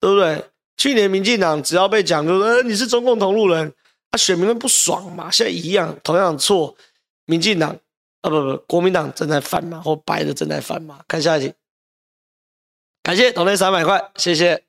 [0.00, 0.44] 对不对？
[0.76, 3.72] 去年民进党只要被讲，就说、你是中共同路人，
[4.10, 5.30] 啊，选民们不爽嘛。
[5.30, 6.76] 现在一样，同样错，
[7.24, 7.78] 民进党。
[8.20, 10.98] 啊不不，国民党正在犯嘛，或白的正在犯嘛。
[11.06, 11.54] 看下一题，
[13.00, 14.64] 感谢抖内三百块，谢谢。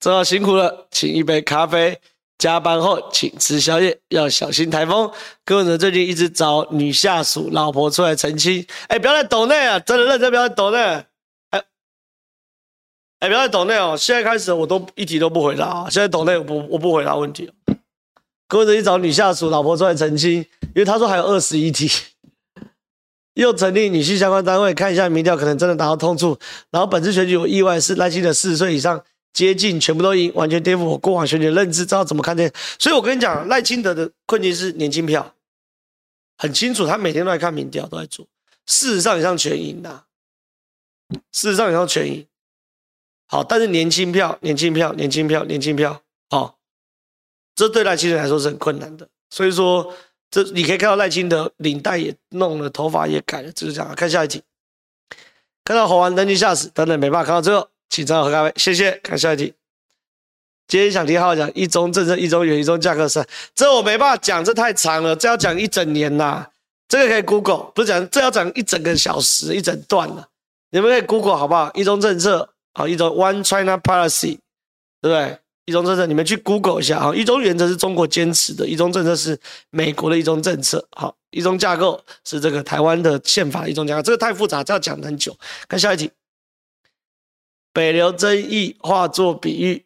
[0.00, 2.00] 正好辛苦了，请一杯咖啡。
[2.40, 5.12] 加班后请吃宵夜，要小心台风。
[5.44, 8.66] 柯文哲最近一直找女下属、老婆出来澄清。
[8.88, 10.78] 哎，不要在抖内啊，真的认真不要在抖内。
[10.78, 11.62] 哎，
[13.20, 13.94] 哎，不要在抖内哦。
[13.94, 15.90] 现在开始我都一题都不回答啊。
[15.90, 17.52] 现在抖内我不我不回答问题。
[18.48, 21.90] 柯文哲去找女下属、老婆出来澄清，因为他说还有二十一题，
[23.34, 26.38] 又成立女性相关单位看一下民调，可能真的达到痛处。
[26.70, 32.50] 然后本次选举有意外是赖清德四十岁以上接近全部都赢，完全颠覆我过往选举的认知，知道怎么看这？
[32.78, 35.34] 所以我跟你讲，赖清德的困境是年轻票，
[36.36, 38.26] 很清楚，他每天都在看民调，都在做，
[38.66, 40.04] 事实上也上全赢的，
[41.32, 42.26] 事实上也上全赢。
[43.26, 46.56] 好，但是年轻票、年轻票、年轻票、年轻票，好。
[47.56, 49.94] 这对赖清德来说是很困难的，所以说，
[50.30, 53.94] 这你可以看到赖清德领带也弄了，头发也改了，就是这样。
[53.94, 54.42] 看下一题，
[55.62, 58.92] 看到猴犨登记吓死，等等没办法看到最后，请站好喝咖啡，谢谢。
[59.02, 59.52] 看下一题，
[60.68, 66.46] 今天想听浩讲一中政策、一中原一中价格战，这我没办法讲，这太长了，这要讲一整年呐。
[66.88, 70.26] 这个可以 Google，不是讲这要讲一整个小时，一整段了，
[70.70, 71.70] 你们可以 Google 好不好？
[71.74, 74.38] 一中政策，好，一中 One China Policy，
[75.00, 75.38] 对不对？
[75.66, 77.14] 一中政策，你们去 Google 一下啊！
[77.14, 79.38] 一中原则是中国坚持的，一中政策是
[79.70, 80.84] 美国的一中政策。
[80.96, 85.36] 好，一中架构是这个台湾的宪法一中架构，这个太复杂，这要讲很久。
[85.68, 86.10] 看下一题，
[87.72, 89.84] 北流争议化作比喻，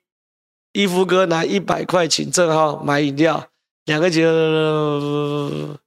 [0.72, 3.48] 一夫哥拿一百块请正好买饮料，
[3.84, 5.78] 两个结合。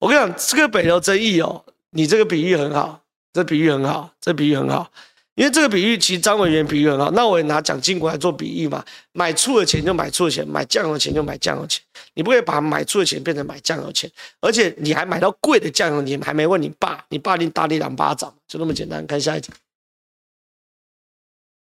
[0.00, 3.02] 我跟你讲，这个北流争议哦，你这个比喻很好，
[3.32, 4.90] 这比喻很好，这比喻很好。
[5.36, 8.84] 因为这个比喻，其实张委员比喻很好，那我也拿蒋经国来做比喻嘛。
[9.12, 11.82] 买醋的钱就买醋的钱，买酱油的钱就买酱油钱。
[12.14, 14.08] 你不可以把买醋的钱变成买酱油钱，
[14.40, 19.04] 而且你还买到贵的酱油，你还没问你爸，你爸一定打你两巴掌，就那么简单。
[19.08, 19.50] 看下一题，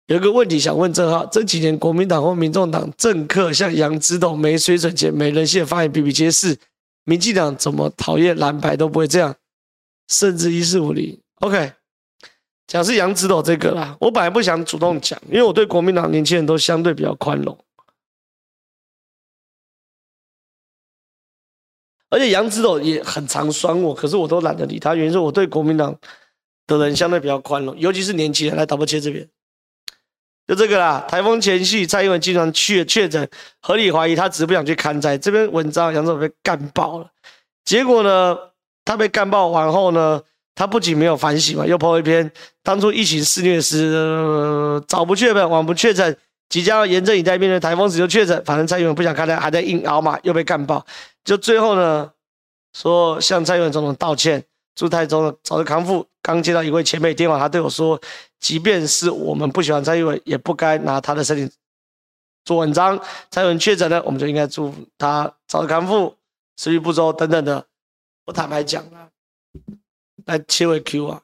[0.10, 6.58] 有个问题想问正浩：这几年国民党或民众党政客像杨指导没水准且没人性的发言比比皆是，
[7.04, 9.36] 民进党怎么讨厌蓝白都不会这样，
[10.08, 11.22] 甚至一四五零。
[11.42, 11.74] OK。
[12.66, 17.58] 讲是杨指导这个啦，我本来不想主动讲，因为我对国民党年轻人都相对比较宽容，
[22.12, 25.96] 而且杨指导也很常酸我，可是我都懒得理他，原因是我对国民党
[26.68, 28.56] 的人相对比较宽容，尤其是年轻人。
[28.56, 29.28] 来，导播切这边，
[30.50, 31.06] 就这个啦。
[31.08, 33.30] 台风前夕，蔡英文经常去确诊，
[33.62, 35.16] 合理怀疑他只是不想去看灾。
[35.16, 37.06] 这篇文章杨总被干爆了，
[37.64, 38.36] 结果呢，
[38.84, 40.20] 他被干爆完后呢？
[40.56, 42.30] 他不仅没有反省嘛，又抛一篇
[42.64, 46.18] 当初疫情肆虐时，呃、早不确诊，晚不确诊，
[46.50, 50.86] 即将要严阵以待面对台风时就确诊，反正蔡英文不想看他还在硬熬嘛，又被干爆。
[51.24, 52.12] 就最后呢，
[52.76, 54.44] 说向蔡英文总统道歉，
[54.76, 56.06] 祝台中早日康复。
[56.30, 58.00] 刚接到一位前辈电话，他对我说，
[58.40, 61.52] 即便是我们不喜欢蔡英文，也不该拿他的身体
[62.46, 63.04] 做文章。
[63.32, 66.16] 蔡英文确诊了，我们就应该祝福他早日康复，
[66.56, 67.66] 食欲不周等等的。
[68.26, 69.10] 我坦白讲啊。
[70.26, 71.24] 来切回 Q 啊！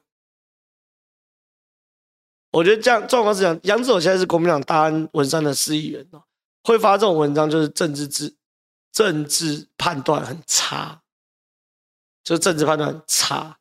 [2.50, 6.24] 我觉得这样状况是这样，杨指导现在是国民党大安文山的市议员哦，
[6.64, 8.34] 会发这种文章就是政治治
[8.90, 11.00] 政治判断很差，
[12.24, 13.56] 就是政治判断很差。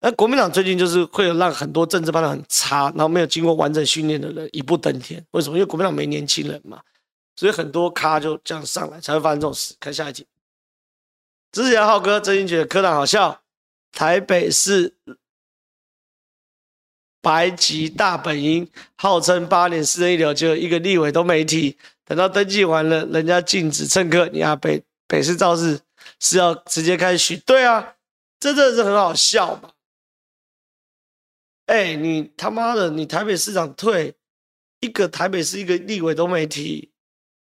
[0.00, 5.24] 那国民党最近就是会有让很多政治判断很差，然后没有经过完整训练的人一步登天。
[5.32, 5.56] 为什么？
[5.56, 6.80] 因为国民党没年轻人嘛，
[7.34, 9.74] 所以很多咖就这样上来，才会发生这种事。
[9.80, 10.24] 看下一集，
[11.50, 13.40] 之前浩哥，真心觉得柯党好笑。
[13.90, 14.94] 台北市
[17.20, 21.76] 白吉大本营，号称八年四人一流，就一个立委都没提。
[22.04, 25.80] 等到登记完了，人家禁止蹭课，你啊北北市造势
[26.20, 27.36] 是要直接开许？
[27.38, 27.94] 对啊，
[28.38, 29.70] 这真的是很好笑嘛！
[31.68, 34.16] 哎，你他妈的，你台北市长退
[34.80, 36.90] 一个台北市一个立委都没提，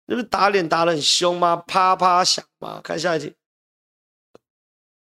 [0.07, 1.57] 那不打脸打得很凶吗？
[1.67, 2.81] 啪啪响嘛！
[2.83, 3.35] 看下一题，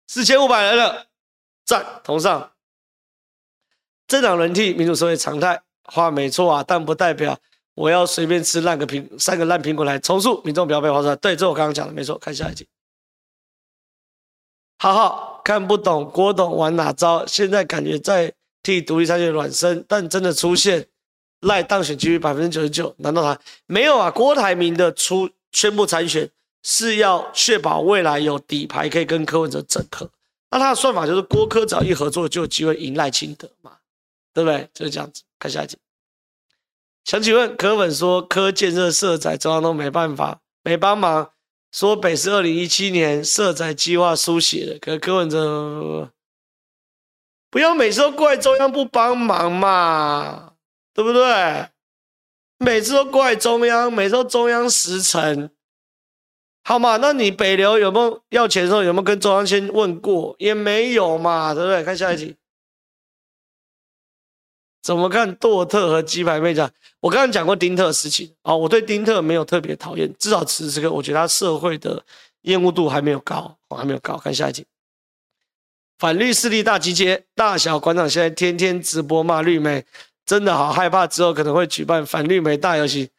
[0.05, 1.07] 四千五百人了，
[1.65, 2.51] 赞同上。
[4.05, 7.39] 政党轮替，民主社会常态，话没错啊，但不代表。
[7.73, 11.15] 我要随便吃烂个苹三个烂苹果来重塑民众不要被划出来。
[11.15, 12.17] 对，这我刚刚讲的没错。
[12.19, 12.67] 看下一题。
[14.79, 17.25] 好好看不懂郭董玩哪招？
[17.25, 18.33] 现在感觉在
[18.67, 20.85] 替独立参选暖身，但真的出现
[21.39, 22.93] 赖当选几率百分之九十九？
[22.97, 24.11] 难道他没有啊？
[24.11, 26.29] 郭台铭的出宣布参选
[26.63, 30.09] 是要确保未来有底牌可以跟柯文哲整合。
[30.51, 33.71] 那他的算法就是郭柯只要一合作就有机会赢赖清德嘛？
[34.33, 34.67] 对不对？
[34.73, 35.21] 就是这样子。
[35.39, 35.77] 看下一集。
[37.05, 41.31] 想请问柯粉说柯建设社宅中央都没办法没帮忙，
[41.71, 46.11] 说北市二零一七年社宅计划书写的，可柯文哲
[47.57, 50.53] 不要每次都怪中央不帮忙嘛，
[50.93, 51.67] 对不对？
[52.59, 55.49] 每次都怪中央，每次都中央时程，
[56.63, 56.97] 好嘛？
[56.97, 60.35] 那你北流有没有要钱的时候有没有跟中央先问过？
[60.37, 61.83] 也没有嘛，对不对？
[61.83, 62.35] 看下一题。
[64.83, 66.71] 怎么看多特和鸡排妹讲？
[66.99, 72.05] 我刚刚讲过丁特的事情啊，我对丁特没有特别讨厌，至少此时此刻，我觉得他社会的
[72.41, 74.15] 厌恶度还没有高，还没有高。
[74.15, 74.63] 看下一集，
[75.97, 79.83] 反绿势力大集结，大小馆长现在天天直播骂绿媒，
[80.25, 83.09] 真的好害怕，之后可能会举办反绿媒大游行。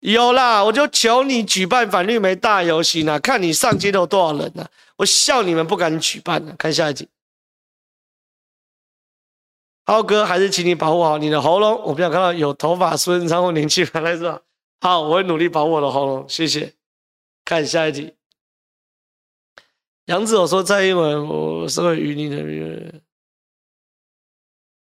[0.00, 4.66] 有啦，我就求你举办反绿媒大游行啊，看你上街头多少人呢、
[4.96, 6.56] 我笑你们不敢举办呢、啊。
[6.58, 7.08] 看下一集。
[9.84, 11.80] 浩哥，还是请你保护好你的喉咙。
[11.82, 14.40] 我不想看到有头发、顺畅或年轻人来是
[14.80, 16.72] 好，我会努力保护我的喉咙，谢谢。
[17.44, 18.14] 看下一集。
[20.06, 23.00] 杨子，我说蔡英文，我是会与你的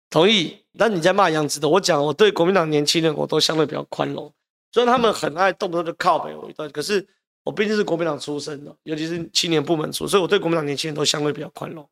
[0.09, 0.59] 同意。
[0.79, 4.33] 但你在骂杨子的，我讲我对国民党年轻人我都相对比较宽容，
[4.73, 7.07] 虽然他们很爱动不动就靠北我一段，可是
[7.45, 11.87] 我毕竟是国民党出身的，尤其是青年部门出，所以我对国民党年轻人都相对比较宽容。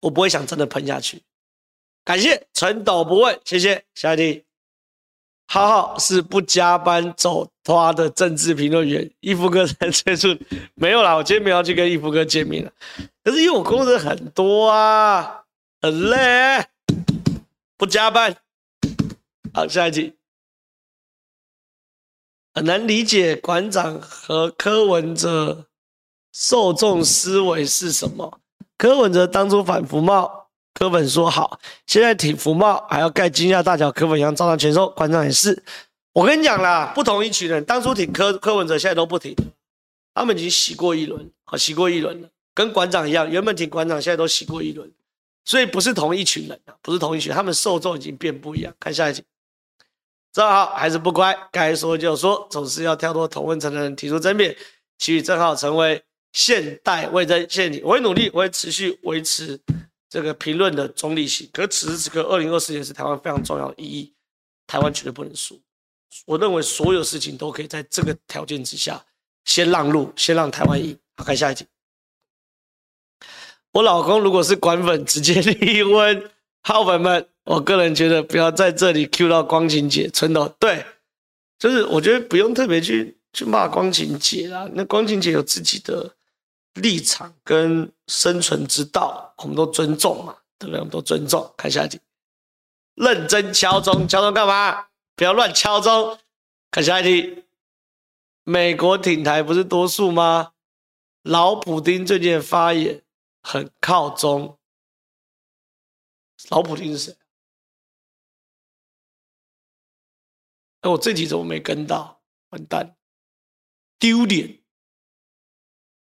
[0.00, 1.22] 我不会想真的喷下去，
[2.04, 3.86] 感谢陈斗不问，谢谢。
[3.94, 4.44] 下一题，
[5.46, 10.28] 浩浩是不加班走他的政治评论员，义父哥才催促，
[10.74, 12.70] 没有啦，我今天没有去跟义父哥见面了。
[13.22, 15.42] 可是因为我工作很多啊，
[15.82, 16.64] 很累，
[17.76, 18.36] 不加班。
[19.52, 20.14] 好，下一题，
[22.54, 25.66] 很难理解馆长和柯文哲
[26.32, 28.40] 受众思维是什么。
[28.76, 34.88] 柯文哲当初反服贸，柯粉说好，现在挺服贸，还要盖金厦大桥，柯粉一样照单全收。
[34.90, 35.60] 馆长也是，
[36.18, 39.36] 我跟你讲啦，不同一群人，当初挺柯柯文哲，现在都不挺，
[40.12, 44.90] 他们已经洗过一轮，好洗过一轮了，跟馆长一样，原本挺馆长，现在都洗过一轮，
[45.44, 48.74] 所以不是同一群人啊，不是同一群，他们受众已经变不一样。
[48.80, 49.22] 看下一集，
[50.32, 54.56] 正好还是不乖，该说就说，总是要挑脱同温层的人提出争辩，
[54.98, 56.02] 其余正好成为。
[56.32, 59.58] 现代魏征，谢谢你，我会努力，我会持续维持
[60.10, 61.48] 这个评论的中立性。
[61.52, 64.12] 可此时此刻，二零二四年是台湾非常重要的意义，
[64.66, 65.58] 台湾绝对不能输。
[66.26, 69.04] 我认为所有事情都可以在这个条件之下
[69.44, 70.98] 先让路，先让台湾赢。
[71.16, 71.66] 好，看下一集。
[73.72, 76.30] 我老公如果是管粉，直接 离婚。
[76.62, 80.48] 好粉们，我个人觉得不要在这里 Q 到光晴姐、春豆。
[80.58, 80.84] 对，
[81.58, 86.14] 就是我觉得不用特别去去骂光晴姐啦，那光晴姐有自己的。
[86.74, 90.78] 立场跟生存之道，我们都尊重嘛，对不对？
[90.78, 91.52] 我们都尊重。
[91.56, 91.98] 看下一题，
[92.94, 94.86] 认真敲钟，敲钟干嘛？
[95.18, 96.16] 不要乱敲钟。
[96.70, 97.44] 看下一题，
[98.44, 100.52] 美国挺台不是多数吗？
[101.22, 103.02] 老普丁最近的发言
[103.42, 104.60] 很靠中。
[106.50, 107.16] 老普丁是谁？
[110.82, 112.22] 哎，我这题怎么没跟到？
[112.50, 112.96] 完蛋，
[113.98, 114.62] 丢脸。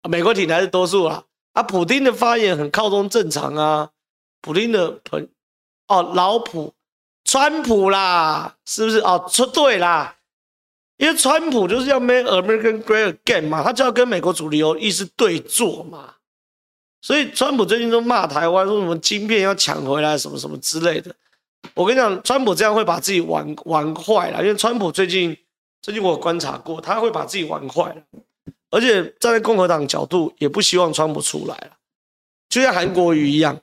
[0.10, 3.94] 美国挺台是多数啦，啊，普丁的发言很靠中正常啊，
[4.42, 5.30] 普丁的朋
[5.88, 6.76] 哦，老普，
[7.30, 9.24] 川普啦，是不是哦？
[9.30, 10.16] 说对啦，
[10.98, 16.16] 因为川普就是要 make American great again 嘛，他就要跟美国主流意识对坐嘛，
[17.04, 21.14] 所以川普最近都骂台湾，说什么晶片要抢回来，什么什么之类的。
[21.76, 25.38] 我跟你讲，川普这样会把自己玩玩坏了，因为川普最近
[25.84, 27.96] 最近我观察过，他会把自己玩坏。
[28.72, 31.78] 而且站在共和党角度，也不希望川普出来了，
[32.50, 33.60] 就像韩国瑜一样，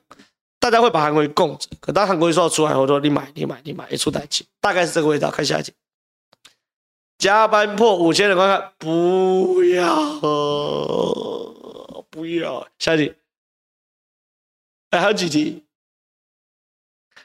[0.69, 1.69] 大家会把韩国瑜供着。
[1.79, 5.31] 可当韩国瑜说要出来，我说你买，你买，你买，一出代气，大概是这个味道。
[5.31, 5.73] 看下一集，
[7.17, 10.19] 加班破五千人观看，不要，
[12.09, 13.13] 不要，下一集。
[14.91, 15.63] 还有几题？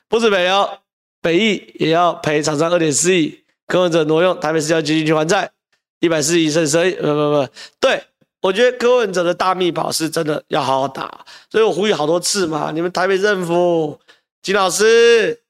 [0.07, 0.78] 不止北欧，
[1.20, 5.51] 北艺也要赔厂商二点四亿，柯文哲挪用台北市交基金去还债，
[5.99, 7.49] 一百四十亿剩十亿，不不不，
[7.80, 8.05] 对。
[8.43, 14.01] 我觉得柯文哲的大秘宝是真的要好好打，所以我呼吁好多次嘛，你们台北政府，
[14.43, 15.40] 金老师，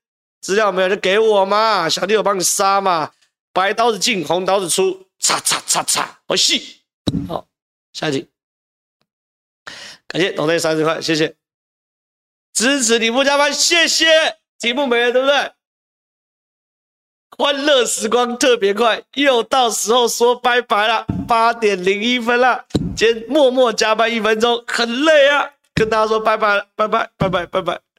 [0.42, 3.12] 资料没有就给我嘛，小弟我帮你杀嘛，
[3.54, 6.82] 白刀子进，红刀子出，叉叉叉叉，我戏。
[7.26, 7.48] 好，
[7.94, 8.28] 下一题，
[10.06, 11.34] 感谢董队三十块，谢谢，
[12.52, 14.04] 支持你不加班，谢谢，
[14.58, 15.52] 题目没了对不对？
[17.38, 22.64] 欢乐时光特别快，又到时候说拜拜了，八点零一分了。
[22.94, 27.91] 今天默默加班一分钟，很累啊，跟大家说拜拜了，拜拜，拜拜，拜拜。